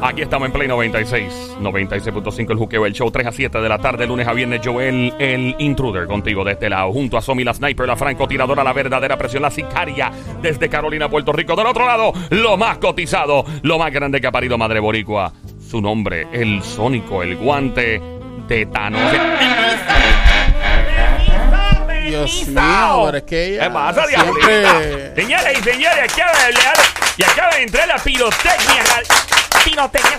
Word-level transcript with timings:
Aquí 0.00 0.22
estamos 0.22 0.46
en 0.46 0.52
Play 0.52 0.68
96, 0.68 1.56
96.5 1.60 2.50
el 2.52 2.56
juqueo, 2.56 2.86
el 2.86 2.92
show 2.92 3.10
3 3.10 3.26
a 3.26 3.32
7 3.32 3.60
de 3.60 3.68
la 3.68 3.78
tarde, 3.78 4.06
lunes 4.06 4.28
a 4.28 4.32
viernes, 4.32 4.60
Joel, 4.64 5.12
el 5.18 5.56
intruder 5.58 6.06
contigo 6.06 6.44
de 6.44 6.52
este 6.52 6.70
lado, 6.70 6.92
junto 6.92 7.18
a 7.18 7.20
Somi, 7.20 7.42
la 7.42 7.52
sniper, 7.52 7.86
la 7.86 7.96
francotiradora, 7.96 8.62
la 8.62 8.72
verdadera 8.72 9.18
presión, 9.18 9.42
la 9.42 9.50
sicaria, 9.50 10.12
desde 10.40 10.68
Carolina, 10.68 11.08
Puerto 11.08 11.32
Rico, 11.32 11.56
del 11.56 11.66
otro 11.66 11.84
lado, 11.84 12.12
lo 12.30 12.56
más 12.56 12.78
cotizado, 12.78 13.44
lo 13.62 13.78
más 13.78 13.92
grande 13.92 14.20
que 14.20 14.28
ha 14.28 14.32
parido 14.32 14.56
Madre 14.56 14.78
Boricua, 14.78 15.32
su 15.58 15.80
nombre, 15.80 16.28
el 16.32 16.62
sónico, 16.62 17.22
el 17.22 17.36
guante 17.36 18.00
de 18.46 18.66
Thanos. 18.66 19.02
Dios 22.10 22.46
mío, 22.48 23.02
pero 23.06 23.18
es 23.18 23.22
que 23.24 23.44
ella 23.54 23.64
¿Qué 23.64 23.70
pasa, 23.70 24.06
siempre- 24.06 24.60
diablita? 24.60 25.14
Señores 25.14 25.58
y 25.58 25.62
señores, 25.62 26.12
acaba 26.12 26.32
de 26.38 26.44
hablar 26.44 26.76
y 27.16 27.22
acaba 27.24 27.50
de 27.56 27.62
entrar 27.62 27.88
la 27.88 27.96
pirotecnia. 27.98 28.82
la 28.84 29.64
pirotecnia. 29.64 30.18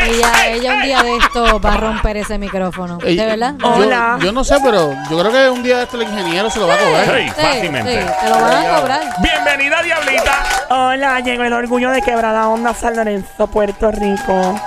Ella, 0.00 0.46
ella 0.48 0.74
un 0.74 0.82
día 0.82 1.02
de 1.02 1.16
esto 1.16 1.60
va 1.60 1.74
a 1.74 1.76
romper 1.76 2.16
ese 2.16 2.36
micrófono. 2.36 2.98
¿De 2.98 3.14
verdad? 3.16 3.54
yo- 3.58 3.66
Hola. 3.68 4.18
Yo, 4.20 4.32
no 4.32 4.44
sé, 4.44 4.56
pero 4.62 4.92
yo 5.10 5.18
creo 5.18 5.32
que 5.32 5.50
un 5.50 5.62
día 5.62 5.82
este 5.82 5.96
el 5.96 6.02
ingeniero 6.02 6.50
se 6.50 6.58
lo 6.58 6.66
va 6.66 6.74
a 6.74 6.78
cobrar. 6.78 7.04
Sí, 7.16 7.28
Sí, 7.28 7.42
fácilmente. 7.42 8.02
sí, 8.02 8.08
te 8.22 8.28
lo 8.28 8.40
van 8.40 8.52
a 8.66 8.76
cobrar. 8.80 9.02
Bienvenida, 9.20 9.82
Diablita. 9.82 10.44
Hola, 10.70 11.20
llegó 11.20 11.44
el 11.44 11.52
orgullo 11.52 11.90
de 11.90 12.02
Quebrada 12.02 12.48
Onda 12.48 12.74
San 12.74 12.96
Lorenzo, 12.96 13.46
Puerto 13.46 13.90
Rico. 13.92 14.60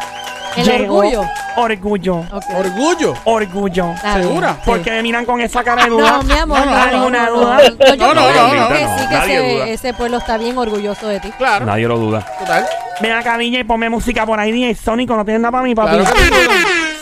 El 0.58 0.66
Llegó 0.66 0.98
orgullo. 0.98 1.22
Orgullo. 1.56 2.16
Ok. 2.32 2.44
Orgullo. 2.58 3.14
Orgullo. 3.26 3.92
Está 3.94 4.16
bien, 4.18 4.28
¿Segura? 4.28 4.54
sí. 4.54 4.60
Porque 4.66 4.90
me 4.92 5.02
miran 5.04 5.26
con 5.26 5.40
esa 5.42 5.64
cara 5.64 5.84
de 5.84 5.90
duda. 5.90 6.12
No, 6.12 6.24
mi 6.24 6.34
amor, 6.34 6.60
No, 6.60 6.66
no, 6.66 6.72
no, 6.72 6.76
no, 6.76 6.90
no, 6.90 6.98
ninguna 6.98 7.26
no, 7.26 7.32
duda. 7.32 7.58
no. 7.58 7.96
Yo 7.96 7.96
No, 7.96 8.14
no, 8.14 8.28
creo 8.28 8.48
no, 8.48 8.68
que 8.70 8.84
no. 8.84 8.98
sí 8.98 9.08
que 9.08 9.14
Nadie 9.16 9.36
ese, 9.38 9.54
duda. 9.56 9.68
ese 9.68 9.94
pueblo 9.94 10.18
está 10.18 10.38
bien 10.38 10.58
orgulloso 10.58 11.08
de 11.08 11.20
ti. 11.20 11.32
Claro. 11.38 11.66
Nadie 11.66 11.88
lo 11.88 11.98
duda. 11.98 12.26
Total. 12.40 12.66
Ven 13.00 13.12
acá, 13.14 13.38
DJ, 13.38 13.60
y 13.60 13.64
ponme 13.64 13.90
música 13.90 14.26
por 14.26 14.40
ahí, 14.40 14.52
DJ 14.52 14.74
Sónico. 14.76 15.16
No 15.16 15.24
tienes 15.24 15.42
nada 15.42 15.52
para 15.52 15.64
mí, 15.64 15.76
papi. 15.76 15.98
Claro 15.98 16.14
que 16.14 16.20
sí. 16.22 16.42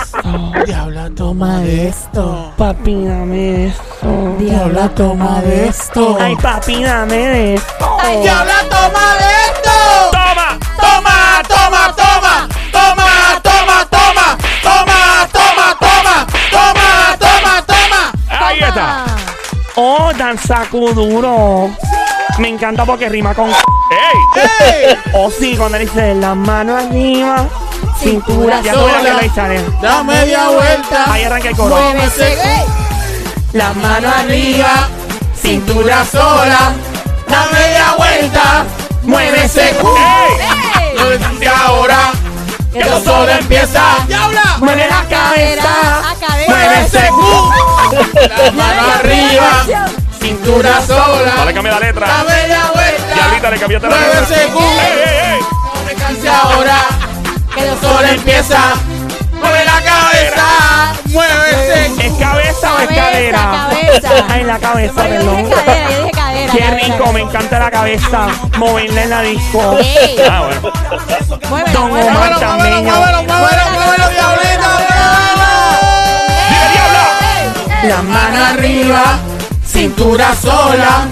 Diabla, 0.66 1.10
toma 1.16 1.58
de 1.60 1.88
esto. 1.88 2.52
papi, 2.56 3.04
dame 3.04 3.66
eso. 3.66 4.36
Diabla, 4.38 4.88
toma 4.90 5.40
de 5.42 5.68
esto. 5.68 6.16
Ay, 6.20 6.36
papi, 6.36 6.82
dame 6.84 7.16
de 7.16 7.54
eso. 7.54 7.66
Diabla, 8.22 8.60
toma 8.70 9.14
de 9.18 9.30
esto. 9.46 10.03
Oh, 19.76 20.12
danza 20.16 20.66
duro. 20.70 21.70
Me 22.38 22.48
encanta 22.48 22.84
porque 22.84 23.08
rima 23.08 23.34
con. 23.34 23.50
¡Ey! 23.50 24.42
¡Ey! 24.60 24.98
Oh, 25.14 25.30
sí, 25.30 25.56
cuando 25.56 25.78
le 25.78 25.84
dice 25.84 26.14
la 26.14 26.34
mano 26.34 26.76
arriba, 26.76 27.48
cintura. 27.98 28.60
Ya 28.62 28.72
tú 28.72 28.84
verás 28.84 29.02
que 29.02 29.10
lo 29.10 29.18
dice, 29.18 29.64
Da 29.82 30.04
media 30.04 30.48
vuelta. 30.48 31.12
Ahí 31.12 31.24
arranca 31.24 31.48
el 31.48 31.56
coro. 31.56 31.74
Muévese. 31.76 32.32
¡Ey! 32.32 32.64
La 33.52 33.72
mano 33.72 34.08
arriba, 34.08 34.88
cintura 35.40 36.04
sola. 36.04 36.72
Da 37.28 37.46
media 37.52 37.94
vuelta. 37.96 38.64
Muévese. 39.02 39.70
¡Ey! 39.70 40.96
No 40.96 41.06
desde 41.06 41.48
ahora. 41.48 42.12
Que 42.74 42.80
esto 42.80 43.04
solo 43.04 43.30
empieza. 43.30 44.04
¡Y 44.08 44.14
la 44.88 45.04
cabeza! 45.08 46.10
A 46.10 46.14
cabeza. 46.16 46.48
¡Mueve 46.48 46.90
¡Mano 48.52 48.82
arriba! 48.98 49.64
¡Cintura 50.20 50.82
sola! 50.84 51.34
Vale, 51.36 51.54
cambia 51.54 51.74
la 51.74 51.78
letra. 51.78 52.04
¡Dame 52.08 52.48
la 52.48 52.72
vuelta! 52.72 53.14
Diablita, 53.14 53.50
le 53.50 53.58
cambiaste 53.60 53.86
ahora! 56.26 56.78
¡Que 57.54 57.64
esto 57.64 57.76
solo 57.80 58.08
empieza! 58.08 58.58
Mueve 59.80 60.30
la 60.30 60.36
cabeza. 60.36 60.46
Muévese. 61.06 62.06
¿Es 62.06 62.12
cabeza 62.14 62.74
o 62.74 62.78
es 62.80 62.88
cadera? 62.88 63.68
cabeza. 63.68 64.08
Ay, 64.28 64.44
la 64.44 64.58
cabeza, 64.58 64.94
Yo 64.96 65.02
perdón. 65.08 65.36
dije 65.44 65.54
cadera, 65.54 65.90
yo 65.90 65.98
dije 65.98 66.10
cadera. 66.12 66.52
Qué 66.52 66.58
cadera, 66.58 66.76
rico, 66.76 66.92
cadera. 66.98 67.12
me 67.12 67.20
encanta 67.20 67.58
la 67.58 67.70
cabeza. 67.70 68.26
Moverla 68.58 69.02
en 69.02 69.10
la 69.10 69.20
disco. 69.22 69.78
¡Ey! 69.80 70.16
Ah, 70.30 70.42
bueno. 70.46 70.72
Muévela, 71.50 71.72
Don 71.72 71.88
muévela. 71.90 72.10
Omar 72.12 72.30
Muévelo, 72.30 72.40
Tameño. 72.40 72.94
muévelo, 72.94 73.22
muévelo, 73.22 73.70
muévelo, 73.74 74.08
diablita, 74.10 74.70
¡Dile, 76.48 76.66
diabla! 76.72 77.04
muévelo. 77.80 77.96
La 77.96 78.02
mano 78.02 78.44
arriba, 78.46 79.02
cintura 79.64 80.34
sola, 80.34 81.06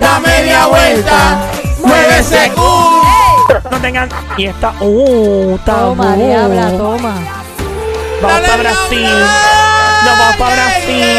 da 0.00 0.20
media 0.20 0.66
vuelta, 0.66 1.38
muévese. 1.84 2.52
Uh. 2.56 3.02
No 3.70 3.78
tengan. 3.80 4.08
Y 4.36 4.46
esta. 4.46 4.72
Uh. 4.80 5.58
Toma, 5.64 6.14
diabla, 6.16 6.70
toma. 6.76 7.14
Vamos 8.20 8.32
Dale, 8.42 8.48
para 8.48 8.62
Brasil. 8.62 9.08
Nos 10.04 10.18
vamos 10.18 10.36
para 10.36 10.54
Brasil. 10.54 11.18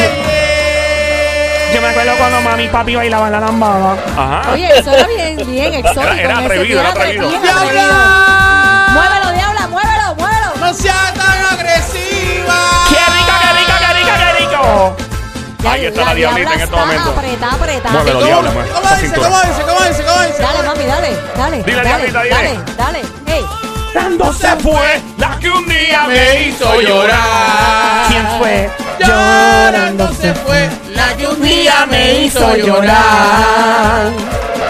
Yo 1.73 1.81
me 1.81 1.87
acuerdo 1.87 2.11
cuando 2.17 2.41
mami 2.41 2.63
y 2.63 2.67
papi 2.67 2.95
bailaban 2.95 3.31
la 3.31 3.39
lambada. 3.39 3.95
Ajá. 4.17 4.51
Oye, 4.53 4.69
eso 4.79 4.91
era 4.91 5.07
bien, 5.07 5.37
bien 5.45 5.73
exótico. 5.75 6.01
Era- 6.01 6.19
era 6.21 6.31
en 6.33 6.37
ese 6.39 6.45
atrevido, 6.45 6.79
era 6.81 6.93
tiempo, 6.93 6.99
atrevido. 7.27 7.29
bien 7.29 7.55
atrevido. 7.57 7.71
¡Diabla! 7.73 8.87
Muévelo, 8.89 9.31
diabla, 9.33 9.67
muévelo, 9.67 10.15
muévelo. 10.15 10.47
No 10.59 10.73
sea 10.73 11.13
tan 11.13 11.45
agresiva. 11.59 12.55
¡Qué 12.89 12.95
rico, 13.13 13.33
qué 13.41 13.59
rico, 13.59 13.73
qué 13.79 13.93
rico, 13.93 14.11
qué 14.17 14.39
rico! 14.39 15.69
Ahí 15.69 15.85
está 15.85 16.05
la 16.05 16.15
diablita 16.15 16.53
en 16.53 16.61
este 16.61 16.75
momento. 16.75 17.09
Apretada, 17.11 17.53
apretada. 17.53 17.91
Muévelo, 17.93 18.19
¿Cómo, 18.19 18.25
diabla, 18.27 18.51
mueve. 18.51 18.69
cómo 18.71 18.95
dice, 18.95 19.15
cómo 19.15 19.41
dice, 19.41 19.61
cómo 19.61 19.81
dice, 19.87 20.03
cómo 20.03 20.21
dice? 20.23 20.41
Dale, 20.41 20.63
mami, 20.67 20.85
dale, 20.85 21.17
dale. 21.37 21.63
Dile, 21.63 21.75
dale, 21.83 21.89
diablita, 22.11 22.21
dile. 22.23 22.35
dale, 22.35 22.59
dale. 22.77 23.01
Ey, 23.27 23.45
Dando 23.93 24.33
se 24.33 24.55
fue. 24.57 25.01
La 25.17 25.37
que 25.39 25.49
un 25.49 25.65
día 25.67 26.03
Me 26.07 26.43
hizo 26.43 26.81
llorar. 26.81 28.07
¿Quién 28.07 28.27
fue? 28.37 28.69
Llorando 28.99 30.13
se 30.13 30.33
fue 30.33 30.69
la 30.93 31.15
que 31.15 31.27
un 31.27 31.41
día 31.41 31.85
me 31.89 32.13
hizo 32.21 32.55
llorar. 32.57 34.11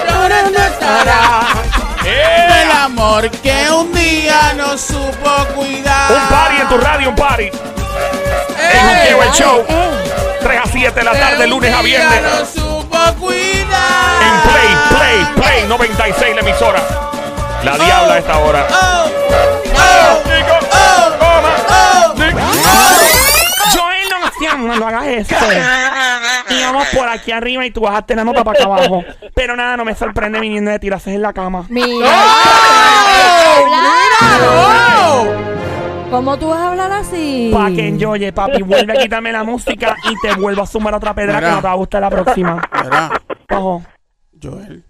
Llorando 0.08 0.60
estará 0.60 1.42
¡Eh! 2.06 2.64
el 2.64 2.72
amor 2.72 3.30
que 3.30 3.70
un 3.72 3.92
día 3.94 4.54
no 4.56 4.78
supo 4.78 5.46
cuidar. 5.56 6.12
Un 6.12 6.28
party 6.30 6.62
en 6.62 6.68
tu 6.70 6.78
radio, 6.78 7.10
un 7.10 7.16
party. 7.16 7.44
¡Ey! 7.44 7.52
Es 8.74 8.84
un 8.84 9.04
Diego 9.04 9.24
el 9.24 9.32
show. 9.32 9.66
ey. 9.68 9.76
3 10.42 10.60
a 10.64 10.68
7 10.72 11.00
de 11.00 11.04
la 11.04 11.12
tarde, 11.12 11.44
un 11.46 11.50
lunes 11.50 11.74
a 11.74 11.82
viernes. 11.82 12.22
no 12.22 12.46
supo 12.46 12.98
cuidar. 13.20 14.22
En 14.24 14.42
Play, 14.50 14.78
Play, 14.90 15.26
Play 15.44 15.68
96, 15.68 16.36
la 16.36 16.42
emisora. 16.42 16.80
La 17.64 17.78
diabla 17.78 18.14
a 18.14 18.18
esta 18.18 18.40
hora. 18.40 18.68
Oh, 18.70 19.06
oh, 19.76 20.22
oh, 20.72 21.16
oh. 21.22 21.44
Joel, 23.74 24.10
no 24.10 24.68
malo, 24.68 24.80
no 24.80 24.88
hagas 24.88 25.08
eso. 25.08 25.36
Y 26.50 26.64
vamos 26.64 26.88
por 26.96 27.08
aquí 27.08 27.32
arriba 27.32 27.66
y 27.66 27.72
tú 27.72 27.82
bajaste 27.82 28.16
la 28.16 28.24
nota 28.24 28.44
para 28.44 28.60
acá 28.60 28.66
abajo. 28.66 29.04
Pero 29.36 29.56
nada, 29.56 29.78
no 29.78 29.86
me 29.86 29.94
sorprende 29.96 30.40
viniendo 30.40 30.72
de 30.72 30.80
tirarse 30.80 31.14
en 31.14 31.22
la 31.22 31.34
cama. 31.34 31.66
Mira. 31.70 32.08
¡Oh! 33.52 33.68
¡Oh! 34.42 35.28
¿Cómo 36.10 36.40
tú 36.40 36.48
vas 36.50 36.60
a 36.60 36.70
hablar 36.70 36.92
así? 36.92 37.52
Pa' 37.54 37.70
que 37.72 37.88
enjoye, 37.88 38.34
papi. 38.34 38.64
Vuelve 38.64 38.94
a 38.94 39.02
quitarme 39.02 39.32
la 39.32 39.44
música 39.44 39.96
y 40.10 40.16
te 40.22 40.34
vuelvo 40.36 40.64
a 40.64 40.66
sumar 40.66 40.96
otra 40.96 41.14
pedra 41.14 41.40
que 41.40 41.48
no 41.48 41.58
te 41.58 41.68
va 41.68 41.72
a 41.72 41.76
gustar 41.76 42.02
la 42.02 42.10
próxima. 42.10 42.62
Joel. 44.42 44.84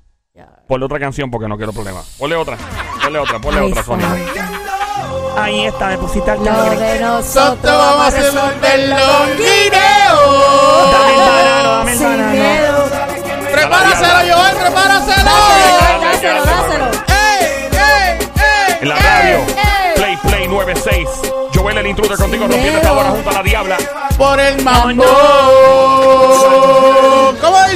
Ponle 0.70 0.86
otra 0.86 1.00
canción 1.00 1.32
porque 1.32 1.48
no 1.48 1.58
quiero 1.58 1.74
problemas. 1.74 2.06
Ponle 2.20 2.36
otra. 2.36 2.56
Ponle 3.04 3.18
otra, 3.18 3.40
ponle 3.40 3.60
otra, 3.62 3.84
Sonia. 3.84 4.08
Ahí 5.36 5.66
está, 5.66 5.88
me 5.88 5.98
pusiste 5.98 6.30
al 6.30 6.38
Lo 6.46 6.64
de 6.76 7.00
Nosotros 7.00 7.60
vamos 7.64 8.06
a 8.06 8.10
resolverlo 8.12 8.76
en 8.76 8.90
Dame 8.92 9.32
el 9.32 9.38
guineo. 9.38 10.20
banano, 10.92 11.70
dame 11.72 11.92
el 11.92 11.98
Sin 11.98 12.08
banano. 12.08 12.32
miedo. 12.32 12.86
Prepáraselo, 13.52 14.36
Joel, 14.36 14.56
prepáraselo. 14.58 15.32
Dáselo, 16.04 16.46
dáselo. 16.46 16.86
¡Ey, 17.08 17.46
ey, 17.72 18.30
ey! 18.36 18.78
En 18.82 18.90
la 18.90 18.96
radio. 18.96 19.40
Play, 19.96 20.18
Play 20.18 20.48
96. 20.48 21.08
Joel 21.56 21.78
el 21.80 21.88
intruder 21.88 22.16
contigo 22.18 22.46
rompiendo 22.48 22.78
esta 22.78 22.94
hora 22.94 23.10
junto 23.10 23.30
a 23.32 23.34
la 23.34 23.42
diabla. 23.44 23.78
Por 24.20 24.40
el 24.40 24.64
mambo. 24.64 25.04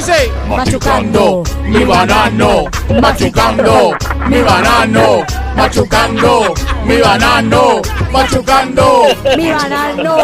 ¿Cómo 0.04 0.16
dice? 0.16 0.32
Machucando. 0.48 1.42
mi 1.62 1.84
banano, 1.84 2.64
machucando 3.00 3.96
mi 4.28 4.42
banano, 4.42 5.24
machucando 5.56 6.54
mi 6.84 6.98
banano, 7.00 7.80
machucando. 8.12 9.06
Mi 9.36 9.50
banano. 9.50 10.18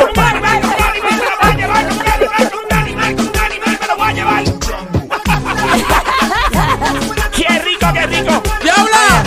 ¡Qué 7.35 7.49
rico, 7.65 7.93
qué 7.95 8.07
rico! 8.07 8.43
¡Diabla! 8.63 9.25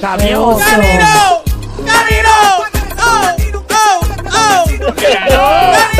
Sabioso. 0.00 0.58
¡Camino! 0.58 1.42
¡Camino! 1.86 2.30
¡Oh! 2.98 3.28
¡Oh! 3.70 4.66
¡Oh! 5.30 5.91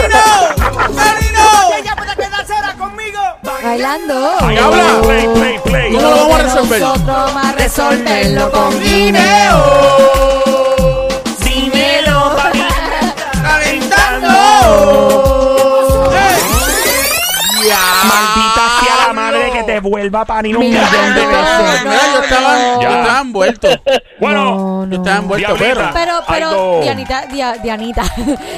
Bailando. 3.62 4.30
Habla. 4.40 5.00
Play, 5.02 5.28
play, 5.28 5.58
play. 5.64 5.92
¿Cómo 5.94 6.08
lo 6.10 6.16
vamos 6.16 6.40
a 6.40 6.42
resolver? 6.42 6.80
Nosotros 6.80 7.06
vamos 7.06 7.44
a 7.46 7.52
resolverlo 7.52 8.50
con 8.50 8.80
¡Guineo! 8.80 9.62
Papi. 12.36 12.58
¡Calentando! 13.42 14.28
¡Ey! 16.12 16.42
Maldita 18.04 18.62
sea 18.80 19.06
la 19.06 19.12
madre 19.12 19.50
que 19.52 19.62
te 19.64 19.80
vuelva 19.80 20.20
a 20.22 20.24
parir 20.24 20.56
un 20.56 20.60
Mi 20.64 20.68
millón 20.70 21.14
de 21.14 21.26
veces. 21.26 21.84
Mira, 21.84 22.00
yo 22.14 22.22
estaba, 22.22 22.58
yo 22.74 22.80
Ya. 22.82 23.00
estaba 23.02 23.20
envuelto. 23.20 23.68
Bueno, 24.20 24.44
No, 24.86 24.86
Yo 24.90 24.96
estaba 24.96 25.16
envuelto, 25.18 25.54
pero. 25.58 25.90
Pero, 25.92 26.20
pero. 26.28 26.80
Dianita, 26.82 27.26
Dia- 27.26 27.56
Dianita, 27.62 28.02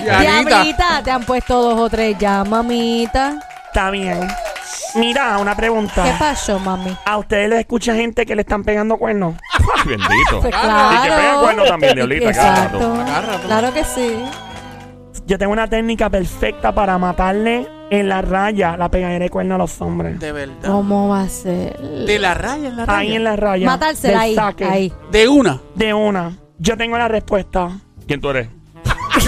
Dianita. 0.02 1.02
Te 1.02 1.10
han 1.10 1.24
puesto 1.24 1.60
dos 1.62 1.78
o 1.78 1.90
tres 1.90 2.16
ya, 2.18 2.42
mamita. 2.44 3.38
Está 3.74 3.90
bien. 3.90 4.20
Mira, 4.94 5.36
una 5.38 5.56
pregunta. 5.56 6.04
¿Qué 6.04 6.12
pasó, 6.16 6.60
mami? 6.60 6.96
¿A 7.04 7.16
ustedes 7.18 7.48
les 7.50 7.58
escucha 7.58 7.92
gente 7.92 8.24
que 8.24 8.36
le 8.36 8.42
están 8.42 8.62
pegando 8.62 8.96
cuernos? 8.98 9.34
bendito. 9.84 10.40
Pues 10.40 10.54
Claro. 10.54 10.68
claro. 10.68 10.94
Y 10.94 11.02
que 11.02 11.16
pega 11.16 11.40
cuernos 11.40 11.66
también, 11.68 11.94
Diablita. 11.96 12.28
Exacto. 12.28 12.78
Cada 13.04 13.20
rato. 13.20 13.46
Claro 13.48 13.74
que 13.74 13.82
sí. 13.82 14.24
Yo 15.26 15.38
tengo 15.38 15.52
una 15.52 15.66
técnica 15.66 16.08
perfecta 16.08 16.72
para 16.72 16.96
matarle 16.98 17.66
en 17.90 18.08
la 18.08 18.22
raya 18.22 18.76
la 18.76 18.88
pegadera 18.88 19.24
de 19.24 19.30
cuerno 19.30 19.56
a 19.56 19.58
los 19.58 19.80
hombres. 19.80 20.20
De 20.20 20.30
verdad. 20.30 20.54
¿Cómo 20.64 21.08
va 21.08 21.22
a 21.22 21.28
ser? 21.28 21.76
De 21.76 22.16
la 22.20 22.34
raya 22.34 22.68
en 22.68 22.76
la 22.76 22.86
raya. 22.86 22.98
Ahí 23.00 23.16
en 23.16 23.24
la 23.24 23.34
raya. 23.34 23.66
Matársela 23.66 24.12
del 24.12 24.20
ahí, 24.20 24.34
saque, 24.36 24.64
ahí. 24.66 24.92
De 25.10 25.26
una. 25.26 25.60
De 25.74 25.92
una. 25.92 26.38
Yo 26.58 26.76
tengo 26.76 26.96
la 26.96 27.08
respuesta. 27.08 27.70
¿Quién 28.06 28.20
tú 28.20 28.30
eres? 28.30 28.46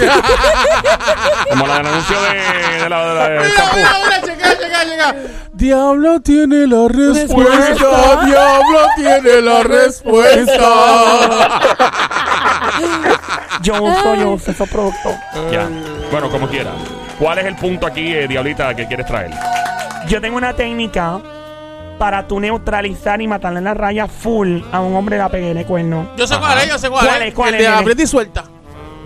Como 1.49 1.65
la 1.65 1.77
del 1.79 1.87
anuncio 1.87 2.15
de, 2.21 2.83
de 2.83 2.89
la, 2.89 3.07
de 3.07 3.15
la- 3.15 3.29
del 3.29 3.39
Mira, 3.43 3.55
champú. 3.55 3.77
Checa, 4.59 4.85
checa. 4.85 5.15
Diablo 5.53 6.19
tiene 6.21 6.67
la 6.67 6.87
respuesta. 6.87 8.25
Diablo 8.25 8.79
tiene 8.95 9.41
la 9.41 9.63
respuesta. 9.63 11.59
Yo 13.61 13.81
uso, 13.83 14.15
yo 14.15 14.31
uso 14.31 14.51
esos 14.51 14.69
productos. 14.69 15.13
Ya. 15.51 15.67
Bueno, 16.11 16.29
como 16.29 16.47
quiera. 16.47 16.71
¿Cuál 17.19 17.39
es 17.39 17.45
el 17.45 17.55
punto 17.55 17.87
aquí, 17.87 18.13
eh, 18.13 18.27
Diablita, 18.27 18.75
que 18.75 18.85
quieres 18.87 19.05
traer? 19.07 19.31
Yo 20.07 20.21
tengo 20.21 20.37
una 20.37 20.53
técnica 20.53 21.19
para 21.97 22.27
tú 22.27 22.39
neutralizar 22.39 23.19
y 23.21 23.27
matarle 23.27 23.57
en 23.57 23.65
la 23.65 23.73
raya 23.73 24.07
full 24.07 24.59
a 24.71 24.79
un 24.81 24.95
hombre 24.95 25.17
de 25.17 25.53
la 25.53 25.63
cuerno. 25.65 26.11
Yo 26.15 26.27
sé 26.27 26.35
Ajá. 26.35 26.45
cuál 26.45 26.59
es, 26.59 26.69
yo 26.69 26.77
sé 26.77 26.89
cuál, 26.89 27.07
¿Cuál 27.07 27.21
es. 27.23 27.27
es, 27.29 27.33
cuál 27.33 27.49
el 27.49 27.55
es, 27.55 27.61
de 27.61 27.67
nene? 27.69 27.81
aprieta 27.81 28.03
y 28.03 28.07
suelta. 28.07 28.43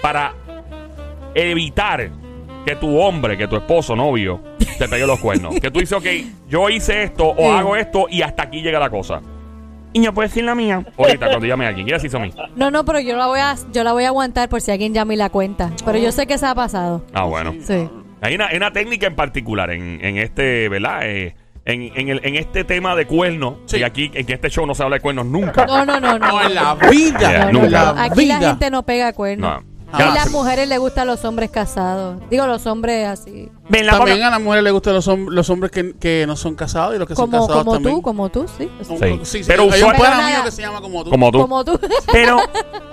para 0.01 0.33
evitar 1.35 2.09
que 2.65 2.77
tu 2.77 2.99
hombre, 2.99 3.37
que 3.37 3.47
tu 3.49 3.57
esposo, 3.57 3.95
novio, 3.97 4.41
te 4.79 4.89
pegue 4.89 5.07
los 5.07 5.19
cuernos. 5.21 5.59
Que 5.61 5.71
tú 5.71 5.81
dices, 5.81 5.97
ok, 5.99 6.07
yo 6.49 6.69
hice 6.71 7.03
esto 7.05 7.27
o 7.29 7.53
hago 7.53 7.77
esto 7.77 8.07
y 8.11 8.23
hasta 8.23 8.45
aquí 8.45 8.61
llega 8.63 8.79
la 8.79 8.91
cosa. 8.91 9.21
y 9.93 10.03
yo 10.03 10.13
puedo 10.13 10.27
decir 10.29 10.45
la 10.45 10.55
mía. 10.55 10.85
Ahorita, 10.99 11.29
cuando 11.29 11.47
llame 11.47 11.67
a 11.67 11.69
alguien. 11.69 11.87
¿Qué 11.87 11.97
hizo 12.07 12.17
a 12.17 12.21
mí? 12.21 12.33
No, 12.57 12.71
no, 12.71 12.85
pero 12.85 12.99
yo 13.01 13.17
la 13.17 13.27
voy 13.27 13.41
a, 13.41 13.55
yo 13.73 13.85
la 13.85 13.93
voy 13.93 14.05
a 14.05 14.09
aguantar 14.09 14.49
por 14.49 14.61
si 14.61 14.71
alguien 14.73 14.93
llama 14.95 15.15
y 15.15 15.17
la 15.17 15.31
cuenta. 15.31 15.71
Pero 15.85 15.99
yo 15.99 16.11
sé 16.13 16.27
que 16.27 16.37
se 16.39 16.47
ha 16.47 16.55
pasado. 16.55 17.05
Ah, 17.13 17.25
bueno. 17.25 17.55
Sí. 17.63 17.89
Hay 18.21 18.35
una, 18.35 18.47
hay 18.49 18.57
una 18.57 18.73
técnica 18.73 19.07
en 19.07 19.15
particular 19.15 19.71
en, 19.71 20.05
en 20.05 20.17
este, 20.17 20.69
¿verdad? 20.71 21.01
Eh, 21.05 21.37
en, 21.67 21.83
en, 21.95 22.09
el- 22.09 22.21
en 22.25 22.35
este 22.37 22.65
tema 22.65 22.97
de 22.97 23.07
cuernos. 23.07 23.55
Sí. 23.67 23.77
Y 23.79 23.83
aquí, 23.85 24.11
en 24.15 24.31
este 24.31 24.49
show 24.51 24.67
no 24.67 24.75
se 24.75 24.83
habla 24.83 24.97
de 24.97 25.01
cuernos 25.03 25.27
nunca. 25.27 25.65
No, 25.67 25.85
no, 25.87 26.01
no, 26.01 26.19
no. 26.19 26.27
No, 26.27 26.43
en 26.43 26.55
la 26.55 26.75
vida. 26.91 27.19
Yeah, 27.21 27.53
No, 27.53 27.61
nunca. 27.63 27.93
no, 27.95 28.01
Aquí 28.03 28.25
la 28.27 28.39
vida. 28.39 28.49
gente 28.51 28.71
no 28.71 28.83
pega 28.85 29.13
cuernos. 29.13 29.63
No. 29.63 29.74
Y 29.97 29.99
Ya, 29.99 30.15
las 30.15 30.31
mujeres 30.31 30.69
les 30.69 30.79
gustan 30.79 31.07
los 31.07 31.25
hombres 31.25 31.51
casados. 31.51 32.19
Digo, 32.31 32.47
los 32.47 32.67
hombres 32.67 33.07
así. 33.07 33.51
Ven 33.69 33.87
la 33.87 33.93
También 33.99 34.23
a 34.23 34.31
las 34.31 34.41
mujeres 34.41 34.65
les 34.65 34.73
gustan 34.73 34.95
los, 34.95 35.09
hom- 35.09 35.29
los 35.31 35.49
hombres 35.51 35.71
que, 35.73 35.95
que 35.99 36.25
no 36.27 36.37
son 36.37 36.55
casados 36.55 36.95
y 36.95 36.99
los 36.99 37.07
que 37.09 37.15
son 37.15 37.31
casados 37.31 37.59
como 37.59 37.73
también. 37.75 37.95
tú, 37.97 38.03
como 38.03 38.29
tú, 38.29 38.47
sí. 38.59 38.69
Como- 38.87 38.99
Sí. 38.99 39.21
sí, 39.23 39.39
sí. 39.39 39.45
Pero 39.47 39.63
Hay 39.71 39.83
un 39.83 40.45
que 40.45 40.51
se 40.51 40.63
llama 40.63 40.81
como 40.81 41.05
tú. 41.05 41.11
Como 41.11 41.31
tú. 41.33 41.41
Como 41.41 41.65
tú. 41.65 41.81
Pero, 42.13 42.39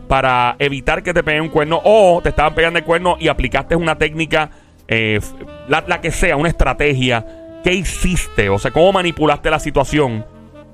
para 0.07 0.55
evitar 0.61 1.03
que 1.03 1.13
te 1.13 1.25
peguen 1.25 1.43
un 1.43 1.49
cuerno 1.49 1.81
o 1.83 2.21
te 2.23 2.29
estaban 2.29 2.55
pegando 2.55 2.79
el 2.79 2.85
cuerno 2.85 3.17
y 3.19 3.27
aplicaste 3.27 3.75
una 3.75 3.99
técnica, 3.99 4.51
eh, 4.87 5.19
la 5.67 6.01
que 6.01 6.13
sea, 6.13 6.37
una 6.37 6.49
estrategia? 6.49 7.27
¿Qué 7.65 7.75
hiciste? 7.75 8.51
O 8.51 8.61
sea, 8.61 8.71
¿cómo 8.71 8.93
manipulaste 8.93 9.51
la 9.51 9.59
situación? 9.59 10.25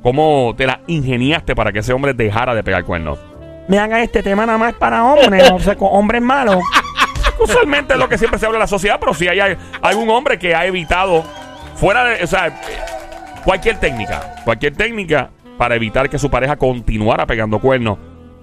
¿Cómo 0.03 0.55
te 0.55 0.67
la 0.67 0.83
ingeniaste 0.87 1.57
para 1.57 1.73
que 1.73 1.79
ese 1.79 1.95
hombre 1.95 2.13
dejara 2.13 2.55
de 2.55 2.63
pegar 2.63 2.85
cuernos? 2.85 3.30
Me 3.71 3.79
hagan 3.79 4.01
este 4.01 4.23
tema 4.25 4.45
nada 4.45 4.59
más 4.59 4.75
para 4.75 5.05
hombres, 5.05 5.49
o 5.49 5.61
sea, 5.61 5.77
con 5.77 5.91
hombres 5.93 6.21
malos. 6.21 6.57
Usualmente 7.39 7.93
es 7.93 8.01
lo 8.01 8.09
que 8.09 8.19
siempre 8.19 8.41
se 8.41 8.47
habla 8.47 8.57
en 8.57 8.63
la 8.63 8.67
sociedad, 8.67 8.99
pero 8.99 9.15
si 9.15 9.29
hay, 9.29 9.57
algún 9.81 10.11
hombre 10.11 10.41
que 10.41 10.57
ha 10.57 10.67
evitado, 10.67 11.23
fuera 11.77 12.03
de, 12.03 12.25
o 12.25 12.27
sea, 12.27 12.61
cualquier 13.45 13.79
técnica, 13.79 14.35
cualquier 14.45 14.75
técnica 14.75 15.31
para 15.57 15.77
evitar 15.77 16.11
que 16.11 16.19
su 16.19 16.29
pareja 16.29 16.57
continuara 16.57 17.27
pegando 17.27 17.61
cuernos. 17.61 17.99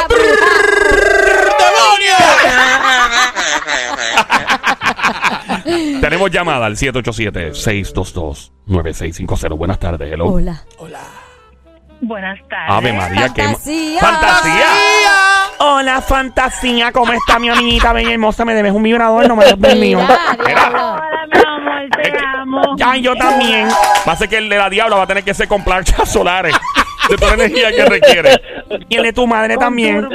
Tenemos 6.01 6.31
llamada 6.31 6.67
al 6.67 6.77
787-622-9650. 6.77 9.57
Buenas 9.57 9.79
tardes, 9.79 10.13
hello. 10.13 10.27
Hola. 10.27 10.63
Hola. 10.79 11.01
Buenas 12.01 12.39
tardes. 12.49 12.71
Ave 12.71 12.93
María, 12.93 13.29
qué 13.35 13.43
Fantasía. 13.45 14.01
fantasía. 14.01 14.67
Hola, 15.59 16.01
fantasía, 16.03 16.91
¿cómo 16.93 17.13
está 17.13 17.39
mi 17.39 17.49
amiguita 17.49 17.93
bella 17.93 18.11
y 18.11 18.15
hermosa? 18.15 18.45
Me 18.45 18.55
debes 18.55 18.73
un 18.73 18.83
vibrador, 18.83 19.27
no 19.29 19.37
me 19.37 19.45
des 19.47 19.55
el 19.73 19.79
mío. 19.79 20.01
Mira. 20.47 20.69
Hola, 20.69 21.01
mi 21.33 21.39
amor, 21.41 21.89
te 22.03 22.13
amo. 22.37 22.75
Ya, 22.77 22.97
yo 22.97 23.15
también. 23.17 23.69
Va 24.07 24.13
a 24.13 24.17
ser 24.17 24.29
que 24.29 24.37
el 24.39 24.49
de 24.49 24.59
la 24.59 24.69
diabla 24.69 24.97
va 24.97 25.05
a 25.05 25.07
tener 25.07 25.23
que 25.25 25.33
ser 25.33 25.47
con 25.49 25.63
planchas 25.65 26.11
solares. 26.11 26.55
De 27.09 27.17
toda 27.17 27.37
la 27.37 27.45
energía 27.45 27.71
que 27.71 27.85
requiere. 27.87 28.43
Y 28.89 28.97
el 28.97 29.03
de 29.05 29.13
tu 29.13 29.27
madre 29.27 29.57
también. 29.57 30.09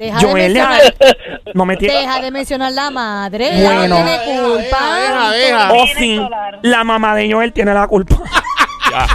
Deja 0.00 0.18
de, 0.18 0.34
mencionar, 0.34 0.80
no 1.54 1.66
me 1.66 1.76
tiene. 1.76 1.94
deja 1.94 2.20
de 2.22 2.30
mencionar 2.30 2.72
la 2.72 2.90
madre. 2.90 3.50
Bueno. 3.62 3.96
Tiene 3.96 4.18
culpa. 4.24 4.94
deja, 4.96 5.30
deja. 5.32 5.72
Oh, 5.74 5.86
solar. 5.86 6.58
La 6.62 6.84
mamá 6.84 7.14
de 7.14 7.30
Joel 7.30 7.52
tiene 7.52 7.74
la 7.74 7.86
culpa. 7.86 8.16
Ya. 8.90 9.06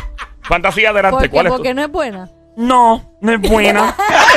Fantasía 0.44 0.92
adelante. 0.92 1.16
¿Por 1.18 1.24
qué? 1.24 1.30
¿Cuál 1.32 1.46
es 1.48 1.52
tu- 1.52 1.58
Porque 1.58 1.74
no 1.74 1.82
es 1.82 1.90
buena. 1.92 2.30
No, 2.56 3.18
no 3.20 3.32
es 3.34 3.42
buena. 3.42 3.94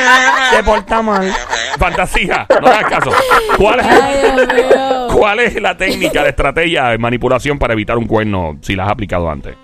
Se 0.51 0.63
porta 0.65 1.01
mal. 1.03 1.33
Fantasía. 1.79 2.45
No 2.61 2.67
hagas 2.67 2.85
caso. 2.91 3.11
¿Cuál 3.57 3.79
es, 3.81 3.87
Ay, 3.87 4.17
Dios 4.35 4.49
mío. 4.55 5.07
¿Cuál 5.17 5.39
es 5.41 5.61
la 5.63 5.77
técnica, 5.77 6.23
la 6.23 6.31
estrategia 6.31 6.87
de 6.87 6.99
manipulación 6.99 7.57
para 7.59 7.75
evitar 7.75 7.97
un 7.99 8.07
cuerno 8.09 8.59
si 8.63 8.75
la 8.75 8.87
has 8.87 8.91
aplicado 8.91 9.31
antes? 9.31 9.55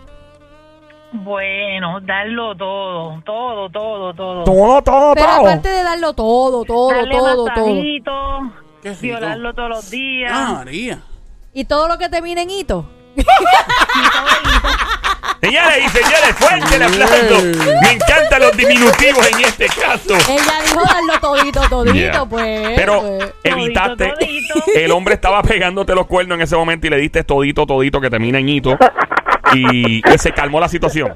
Bueno, 1.16 2.00
darlo 2.00 2.56
todo, 2.56 3.22
todo, 3.24 3.70
todo, 3.70 4.12
todo. 4.14 4.44
Todo, 4.44 4.82
todo, 4.82 5.14
Pero 5.14 5.26
todo. 5.26 5.40
aparte 5.46 5.68
de 5.68 5.82
darlo 5.84 6.12
todo, 6.12 6.64
todo, 6.64 6.90
Darle 6.92 7.10
todo, 7.14 7.44
todo. 7.44 7.54
Qué 7.54 7.72
rico. 7.72 8.52
violarlo 9.00 9.54
todos 9.54 9.68
los 9.68 9.90
días. 9.90 10.32
Ah, 10.34 10.52
María. 10.56 10.98
Y 11.52 11.64
todo 11.66 11.86
lo 11.86 11.98
que 11.98 12.08
termine 12.08 12.42
en 12.42 12.50
hito. 12.50 12.84
Señores 15.40 15.84
y 15.84 15.88
señores, 15.90 16.34
fuerte 16.36 16.76
el 16.76 16.82
aplauso. 16.82 17.42
Me 17.82 17.92
encantan 17.92 18.40
los 18.40 18.56
diminutivos 18.56 19.30
en 19.30 19.40
este 19.44 19.66
caso. 19.66 20.14
Ella 20.28 20.52
dijo 20.64 20.80
darlo 20.82 21.20
todito, 21.20 21.60
todito, 21.68 21.94
Yeah. 21.94 22.24
pues. 22.24 22.72
Pero 22.76 23.00
pues. 23.02 23.34
evitaste. 23.44 24.08
todito. 24.18 24.54
El 24.74 24.90
hombre 24.90 25.14
estaba 25.14 25.42
pegándote 25.42 25.94
los 25.94 26.06
cuernos 26.06 26.36
en 26.36 26.42
ese 26.42 26.56
momento 26.56 26.86
y 26.86 26.90
le 26.90 26.96
diste 26.96 27.22
todito, 27.24 27.66
todito 27.66 28.00
que 28.00 28.10
termina 28.10 28.38
en 28.38 28.48
hito. 28.48 28.76
Y, 29.54 30.02
y 30.04 30.18
se 30.18 30.32
calmó 30.32 30.60
la 30.60 30.68
situación. 30.68 31.14